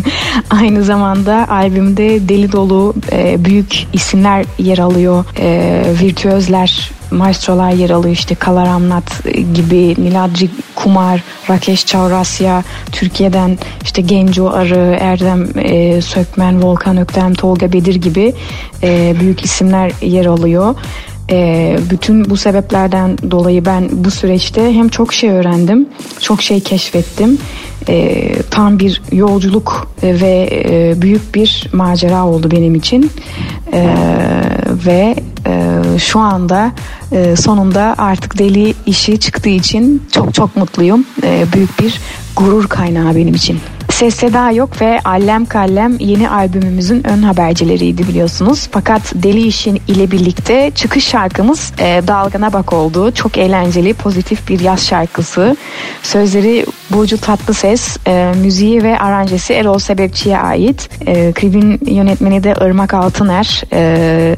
[0.49, 5.25] Aynı zamanda albümde deli dolu e, büyük isimler yer alıyor.
[5.39, 8.13] E, virtüözler, maestrolar yer alıyor.
[8.13, 9.23] İşte Kalaramnat
[9.53, 17.73] gibi, Niladji Kumar, Rakesh Chaurasya, Türkiye'den işte Genco Arı, Erdem e, Sökmen, Volkan Öktem, Tolga
[17.73, 18.33] Bedir gibi
[18.83, 20.75] e, büyük isimler yer alıyor.
[21.31, 25.89] E, bütün bu sebeplerden dolayı ben bu süreçte hem çok şey öğrendim,
[26.21, 27.37] çok şey keşfettim.
[27.89, 33.11] E, tam bir yolculuk ve e, büyük bir macera oldu benim için.
[33.73, 33.95] E,
[34.85, 35.15] ve
[35.47, 36.71] e, şu anda
[37.11, 41.05] e, sonunda artık deli işi çıktığı için çok çok mutluyum.
[41.23, 41.99] E, büyük bir
[42.35, 43.59] gurur kaynağı benim için.
[43.89, 48.67] Ses Seda Yok ve Allem Kallem yeni albümümüzün ön habercileriydi biliyorsunuz.
[48.71, 53.11] Fakat Deli İşin ile birlikte çıkış şarkımız e, Dalgana Bak oldu.
[53.11, 55.57] Çok eğlenceli, pozitif bir yaz şarkısı.
[56.03, 60.89] Sözleri Burcu Tatlıses, e, müziği ve aranjesi Erol Sebepçi'ye ait.
[61.05, 63.63] E, klibin yönetmeni de Irmak Altıner.
[63.73, 64.35] E,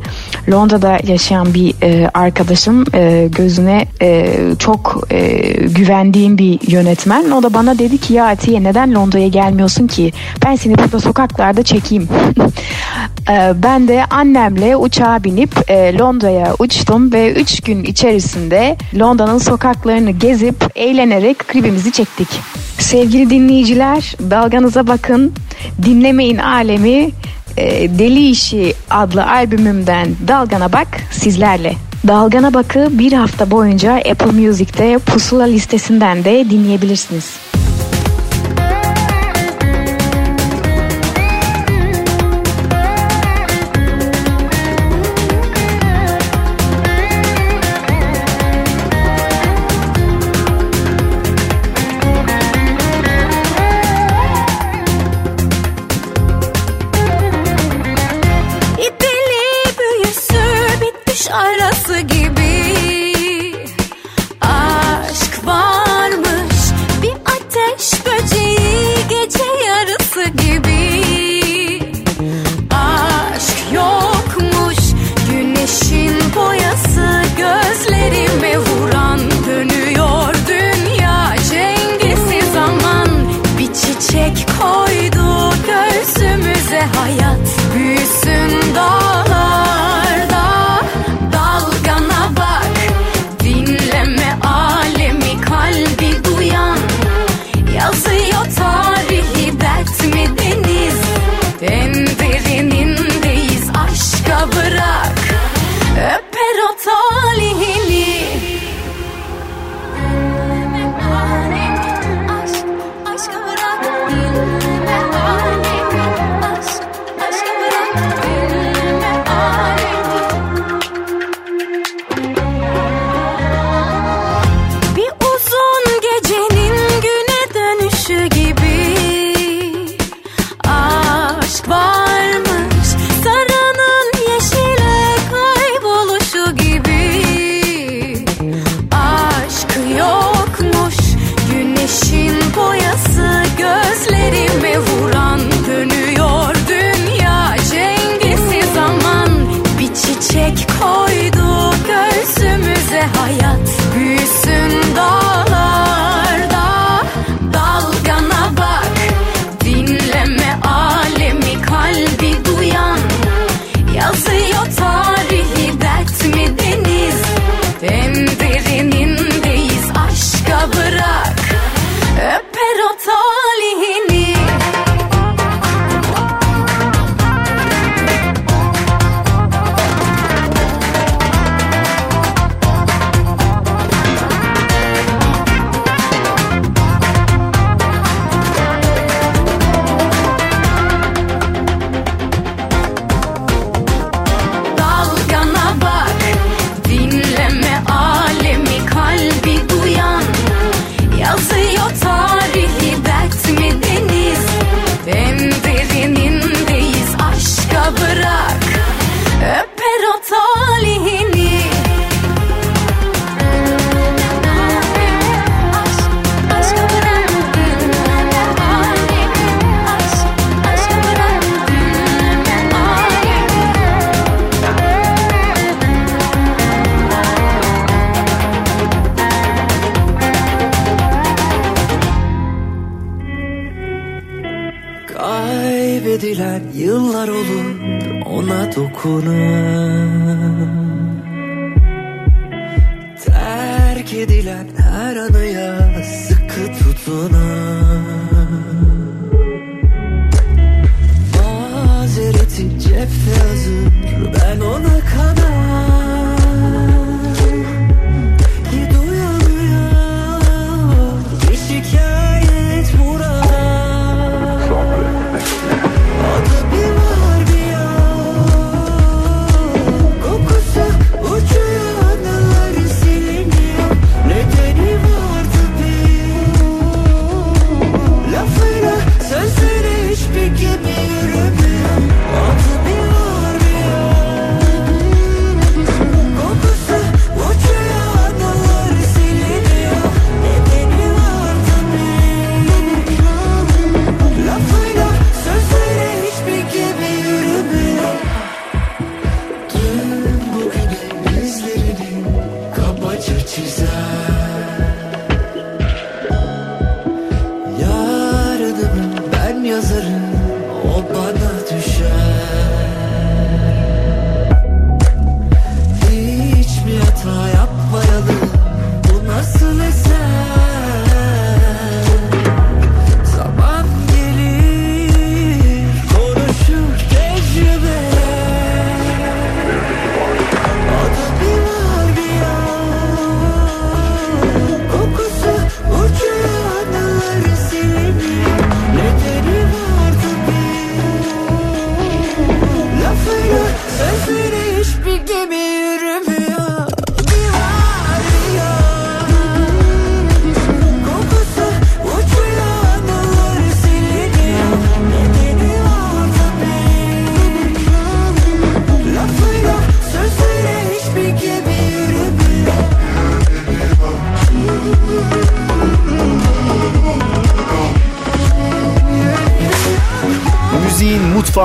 [0.52, 7.32] Londra'da yaşayan bir e, arkadaşım e, gözüne e, çok e, güvendiğim bir yönetmen.
[7.32, 10.12] O da bana dedi ki ya Atiye neden Londra'ya gelmiyorsun ki?
[10.46, 12.10] Ben seni burada sokaklarda çekeyim.
[13.30, 20.12] E, ben de annemle uçağa binip e, Londra'ya uçtum ve 3 gün içerisinde Londra'nın sokaklarını
[20.12, 22.28] gezip eğlenerek klibimizi çektik.
[22.80, 25.34] Sevgili dinleyiciler dalganıza bakın
[25.84, 27.10] dinlemeyin alemi
[27.58, 31.74] e, Deli İşi adlı albümümden Dalgana Bak sizlerle.
[32.08, 37.49] Dalgana Bak'ı bir hafta boyunca Apple Music'te pusula listesinden de dinleyebilirsiniz.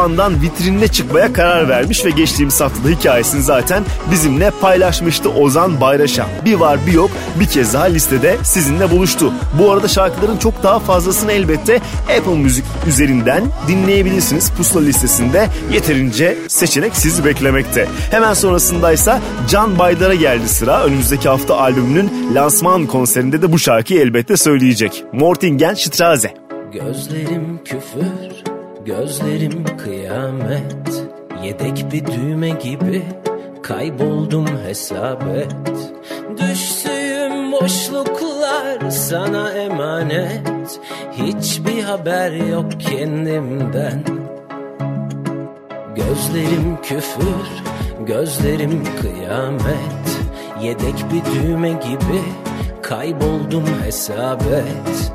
[0.04, 6.26] Mutfağından vitrinine çıkmaya karar vermiş ve geçtiğimiz haftada hikayesini zaten bizimle paylaşmıştı Ozan Bayraşan.
[6.44, 9.32] Bir var bir yok bir kez daha listede sizinle buluştu.
[9.58, 11.80] Bu arada şarkıların çok daha fazlasını elbette
[12.18, 14.52] Apple Müzik üzerinden dinleyebilirsiniz.
[14.56, 17.88] Pusula listesinde yeterince seçenek sizi beklemekte.
[18.10, 20.84] Hemen sonrasındaysa Can Baydar'a geldi sıra.
[20.84, 25.04] Önümüzdeki hafta albümünün lansman konserinde de bu şarkıyı elbette söyleyecek.
[25.12, 26.34] Mortingen Straße.
[26.72, 27.43] Gözlerim
[29.04, 31.04] gözlerim kıyamet
[31.42, 33.02] Yedek bir düğme gibi
[33.62, 35.92] kayboldum hesap et
[36.38, 40.80] Düştüğüm boşluklar sana emanet.
[41.12, 44.04] Hiçbir haber yok kendimden.
[45.94, 47.48] Gözlerim küfür,
[48.06, 50.20] gözlerim kıyamet.
[50.62, 52.22] Yedek bir düğme gibi
[52.82, 55.13] kayboldum hesap et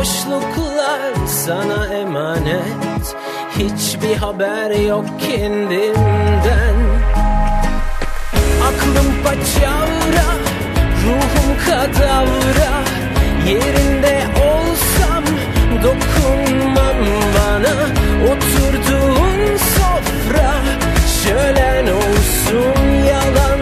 [0.00, 3.16] boşluklar sana emanet.
[3.58, 6.76] Hiçbir haber yok kendimden
[8.68, 10.28] Aklım paçavra,
[11.04, 12.72] ruhum kadavra.
[13.48, 15.24] Yerinde olsam
[15.82, 16.96] dokunmam
[17.36, 17.76] bana.
[18.24, 20.52] Oturduğun sofra
[21.22, 23.59] şölen olsun yalan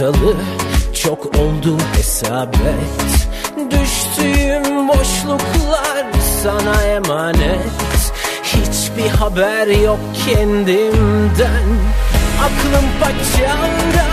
[0.00, 0.36] unutalı,
[1.02, 3.28] çok oldu hesap et.
[3.70, 6.06] Düştüğüm boşluklar
[6.42, 8.12] sana emanet.
[8.42, 11.68] Hiçbir haber yok kendimden.
[12.40, 14.08] Aklım paçavra,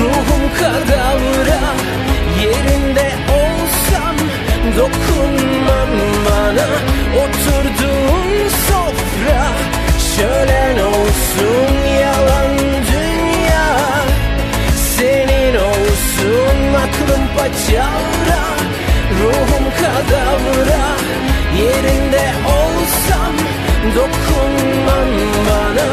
[0.00, 1.60] ruhum kadavra.
[2.42, 4.16] Yerinde olsam
[4.76, 5.88] dokunmam
[6.26, 6.66] bana.
[7.22, 9.46] Oturduğun sofra
[10.16, 12.71] şölen olsun yalan
[16.22, 18.42] olsun aklım paçavra
[19.20, 20.84] Ruhum kadavra.
[21.58, 23.34] Yerinde olsam
[23.96, 25.08] dokunmam
[25.48, 25.88] bana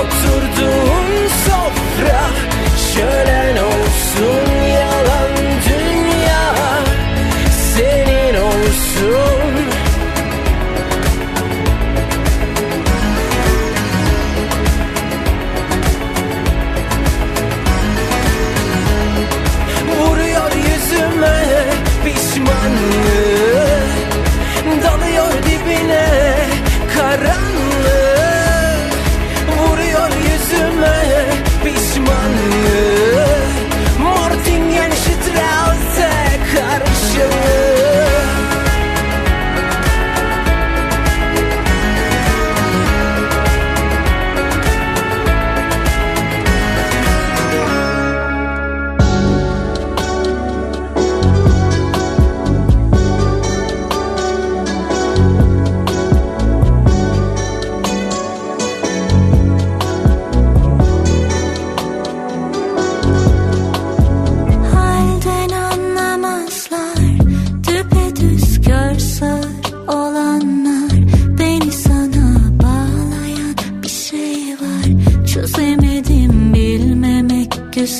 [0.00, 2.22] Oturduğun sofra.
[2.94, 5.32] Şölen olsun yalan
[5.68, 6.54] dünya
[7.76, 9.49] Senin olsun
[22.60, 23.19] pişmanlık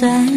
[0.01, 0.30] sand.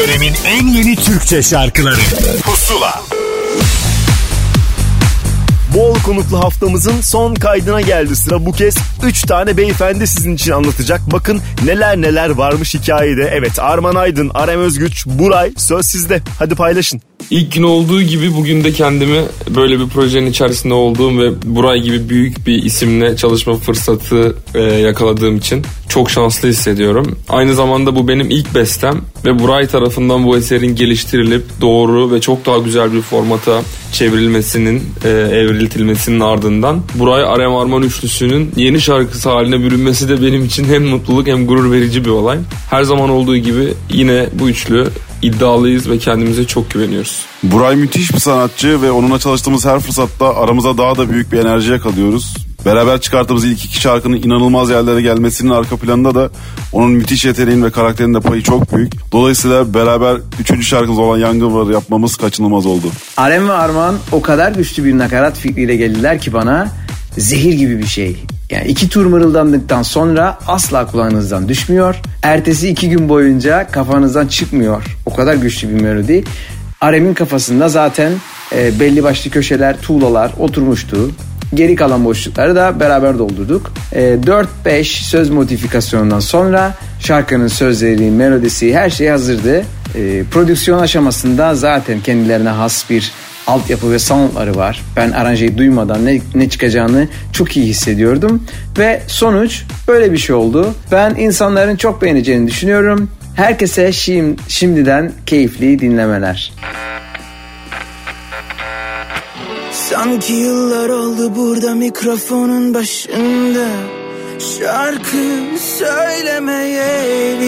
[0.00, 2.00] Dönemin en yeni Türkçe şarkıları
[2.42, 3.02] Pusula
[5.74, 8.46] Bol konuklu haftamızın son kaydına geldi sıra.
[8.46, 11.00] Bu kez 3 tane beyefendi sizin için anlatacak.
[11.12, 13.30] Bakın neler neler varmış hikayede.
[13.32, 16.22] Evet Arman Aydın, Arem Özgüç, Buray söz sizde.
[16.38, 17.00] Hadi paylaşın.
[17.30, 19.22] İlk gün olduğu gibi bugün de kendimi
[19.54, 25.36] böyle bir projenin içerisinde olduğum ve Buray gibi büyük bir isimle çalışma fırsatı e, yakaladığım
[25.36, 27.18] için çok şanslı hissediyorum.
[27.28, 32.46] Aynı zamanda bu benim ilk bestem ve Buray tarafından bu eserin geliştirilip doğru ve çok
[32.46, 33.62] daha güzel bir formata
[33.92, 40.64] çevrilmesinin, e, evriltilmesinin ardından Buray Arem Arman üçlüsünün yeni şarkısı haline bürünmesi de benim için
[40.64, 42.38] hem mutluluk hem gurur verici bir olay.
[42.70, 44.88] Her zaman olduğu gibi yine bu üçlü
[45.22, 47.24] iddialıyız ve kendimize çok güveniyoruz.
[47.42, 51.70] Buray müthiş bir sanatçı ve onunla çalıştığımız her fırsatta aramıza daha da büyük bir enerji
[51.70, 52.34] yakalıyoruz.
[52.66, 56.30] Beraber çıkarttığımız ilk iki şarkının inanılmaz yerlere gelmesinin arka planında da
[56.72, 58.92] onun müthiş yeteneğin ve karakterinin de payı çok büyük.
[59.12, 62.86] Dolayısıyla beraber üçüncü şarkımız olan Yangın Var yapmamız kaçınılmaz oldu.
[63.16, 66.68] Arem ve Arman o kadar güçlü bir nakarat fikriyle geldiler ki bana
[67.18, 68.16] zehir gibi bir şey.
[68.50, 71.96] Yani iki tur mırıldandıktan sonra asla kulağınızdan düşmüyor.
[72.22, 74.82] Ertesi iki gün boyunca kafanızdan çıkmıyor.
[75.06, 76.24] O kadar güçlü bir melodi.
[76.80, 78.12] Arem'in kafasında zaten
[78.52, 81.10] e, belli başlı köşeler, tuğlalar oturmuştu.
[81.54, 83.72] Geri kalan boşlukları da beraber doldurduk.
[83.92, 84.18] E,
[84.64, 89.64] 4-5 söz modifikasyonundan sonra şarkının sözleri, melodisi her şey hazırdı.
[89.94, 93.12] E, prodüksiyon aşamasında zaten kendilerine has bir
[93.46, 94.82] altyapı ve soundları var.
[94.96, 98.44] Ben aranjeyi duymadan ne, ne çıkacağını çok iyi hissediyordum.
[98.78, 100.74] Ve sonuç böyle bir şey oldu.
[100.92, 103.10] Ben insanların çok beğeneceğini düşünüyorum.
[103.36, 106.52] Herkese şim, şimdiden keyifli dinlemeler.
[109.72, 113.66] Sanki yıllar oldu burada mikrofonun başında
[114.40, 117.40] Şarkı söylemeyeli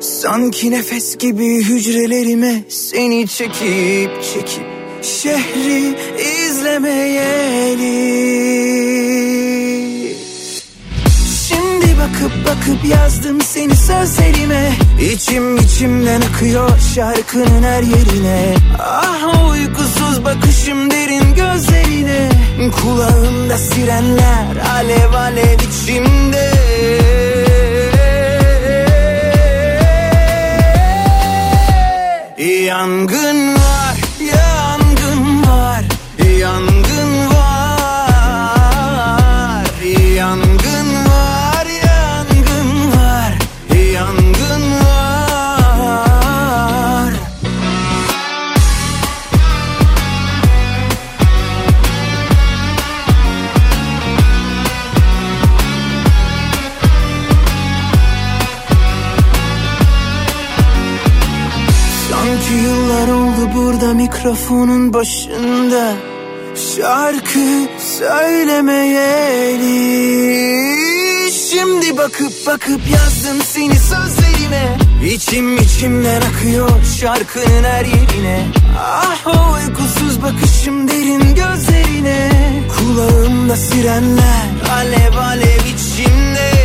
[0.00, 4.64] Sanki nefes gibi hücrelerime seni çekip çekip
[5.02, 5.96] Şehri
[6.46, 7.88] izlemeyeli
[11.48, 14.72] Şimdi bakıp bakıp yazdım seni sözlerime.
[15.12, 18.54] İçim içimden akıyor şarkının her yerine.
[18.78, 22.28] Ah uykusuz bakışım derin gözlerine.
[22.82, 26.52] Kulağımda sirenler alev alev içimde
[32.38, 33.57] yangın
[63.58, 65.94] burada mikrofonun başında
[66.76, 67.68] Şarkı
[67.98, 69.68] söylemeyeli
[71.32, 76.70] Şimdi bakıp bakıp yazdım seni sözlerime İçim içimden akıyor
[77.00, 78.46] şarkının her yerine.
[78.78, 82.30] Ah o uykusuz bakışım derin gözlerine.
[82.78, 86.57] Kulağımda sirenler alev alev içimde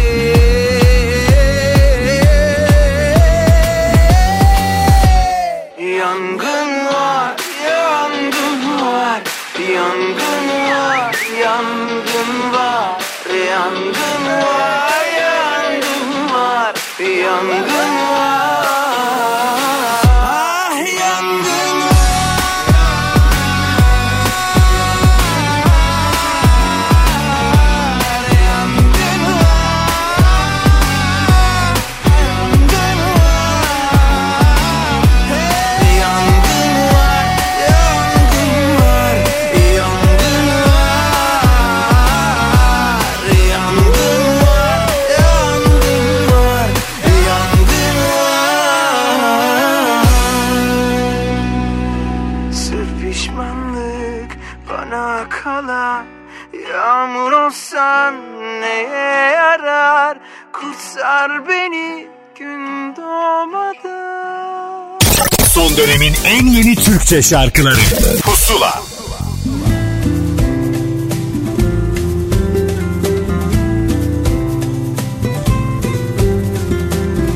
[65.78, 67.80] Dönemin en yeni Türkçe şarkıları.
[68.22, 68.84] Pusula.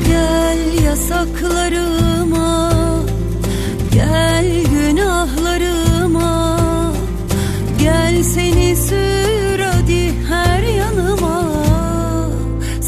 [0.06, 2.72] Gel yasaklarıma
[3.92, 6.56] Gel günahlarıma.
[7.78, 11.52] Gel seni sür hadi her yanıma.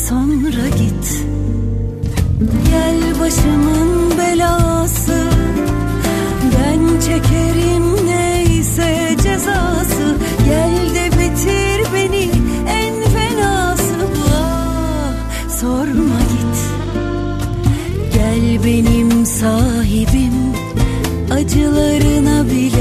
[0.08, 1.24] Sonra git.
[2.70, 3.99] Gel başımın
[9.30, 10.16] cezası.
[10.44, 12.30] Gel de bitir beni
[12.68, 13.94] en fenası
[14.34, 15.12] Ah
[15.60, 16.58] sorma git.
[18.14, 20.34] Gel benim sahibim
[21.30, 22.79] Acılarına bile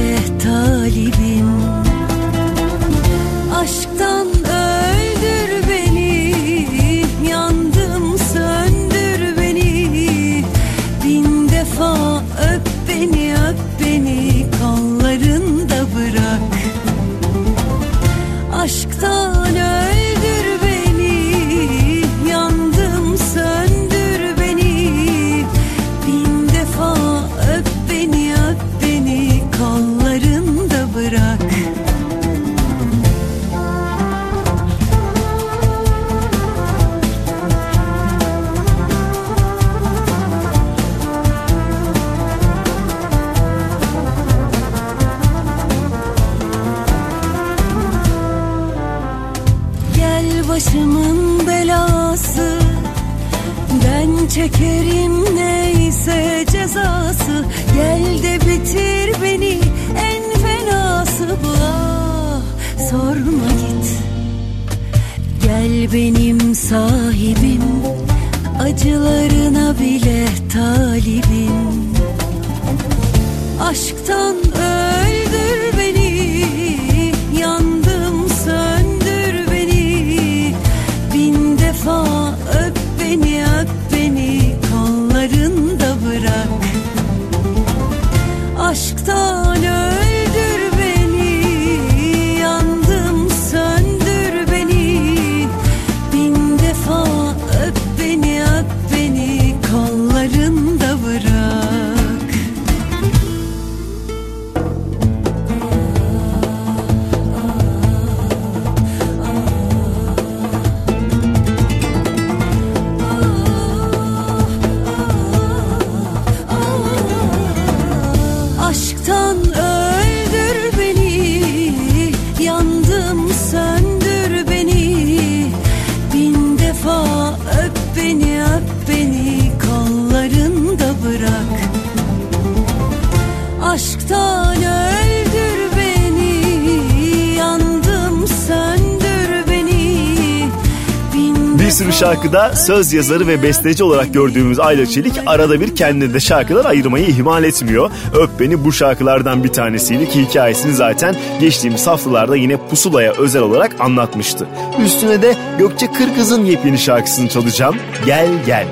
[142.31, 147.07] şarkıda söz yazarı ve besteci olarak gördüğümüz Ayla Çelik arada bir kendine de şarkılar ayırmayı
[147.07, 147.91] ihmal etmiyor.
[148.13, 153.75] Öp Beni bu şarkılardan bir tanesiydi ki hikayesini zaten geçtiğimiz haftalarda yine Pusula'ya özel olarak
[153.79, 154.47] anlatmıştı.
[154.85, 157.75] Üstüne de Gökçe Kırkız'ın yepyeni şarkısını çalacağım.
[158.05, 158.67] Gel gel.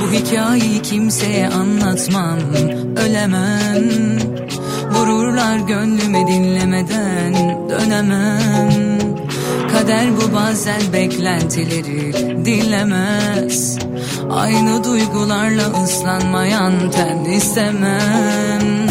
[0.00, 2.38] Bu hikayeyi kimseye anlatmam,
[2.96, 4.18] ölemem.
[4.90, 7.34] Vururlar gönlüme dinlemeden
[7.70, 8.85] dönemem
[9.86, 12.12] Kader bu bazen beklentileri
[12.44, 13.78] dinlemez.
[14.30, 18.88] Aynı duygularla ıslanmayan ten istemem.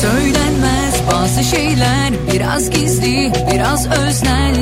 [0.00, 4.54] Söylenmez bazı şeyler biraz gizli biraz öznel.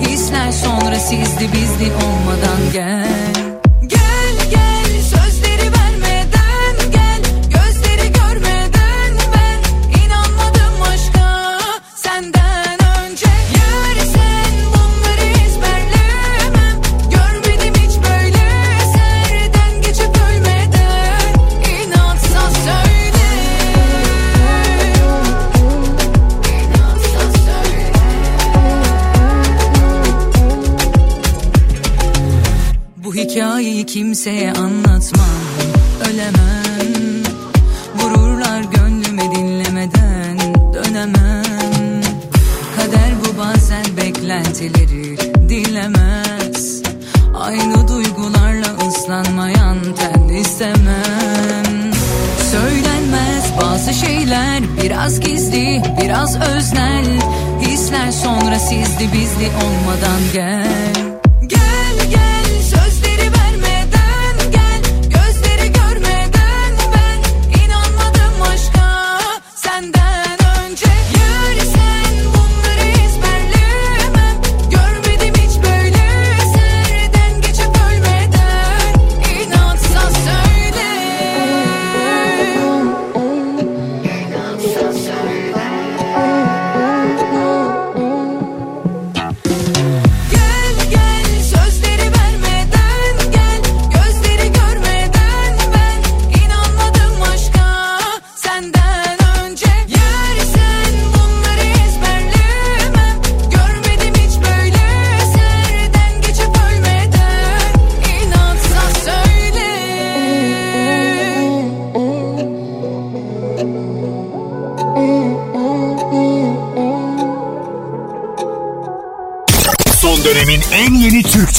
[0.00, 2.99] Hisler sonra sizli bizli olmadan gel.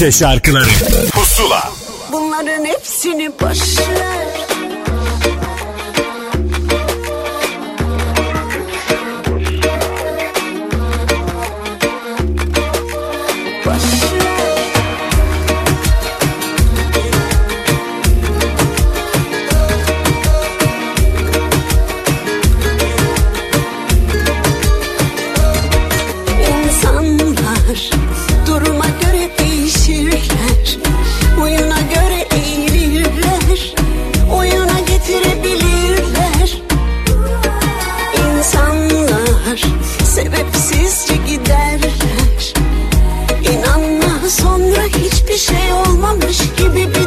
[0.02, 1.11] Türkçe şarkıları.
[45.02, 47.01] hiçbir şey olmamış gibi bir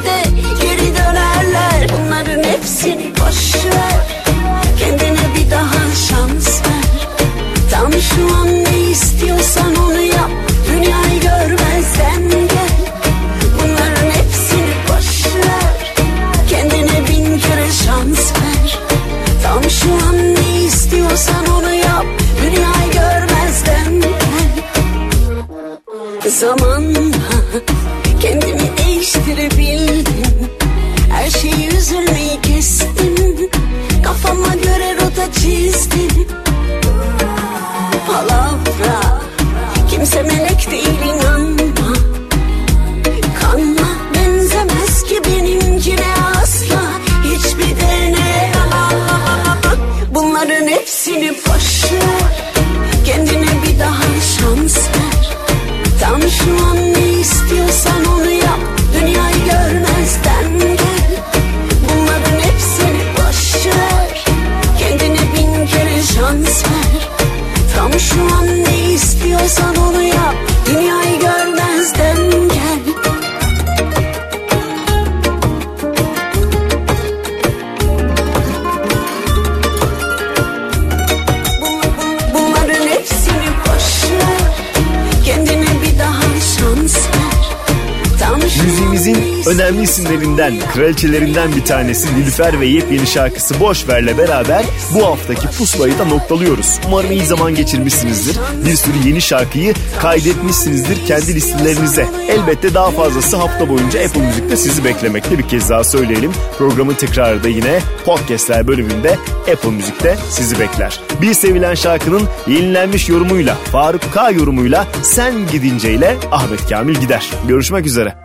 [89.56, 96.06] önemli isimlerinden, kraliçelerinden bir tanesi Nilüfer ve yepyeni şarkısı Boşver'le beraber bu haftaki pusulayı da
[96.06, 96.80] noktalıyoruz.
[96.88, 98.40] Umarım iyi zaman geçirmişsinizdir.
[98.66, 102.08] Bir sürü yeni şarkıyı kaydetmişsinizdir kendi listelerinize.
[102.30, 106.32] Elbette daha fazlası hafta boyunca Apple Müzik'te sizi beklemekte bir kez daha söyleyelim.
[106.58, 109.18] Programın tekrarı da yine podcastler bölümünde
[109.54, 111.00] Apple Müzik'te sizi bekler.
[111.22, 117.32] Bir sevilen şarkının yenilenmiş yorumuyla, Faruk K yorumuyla Sen Gidince ile Ahmet Kamil gider.
[117.48, 118.25] Görüşmek üzere.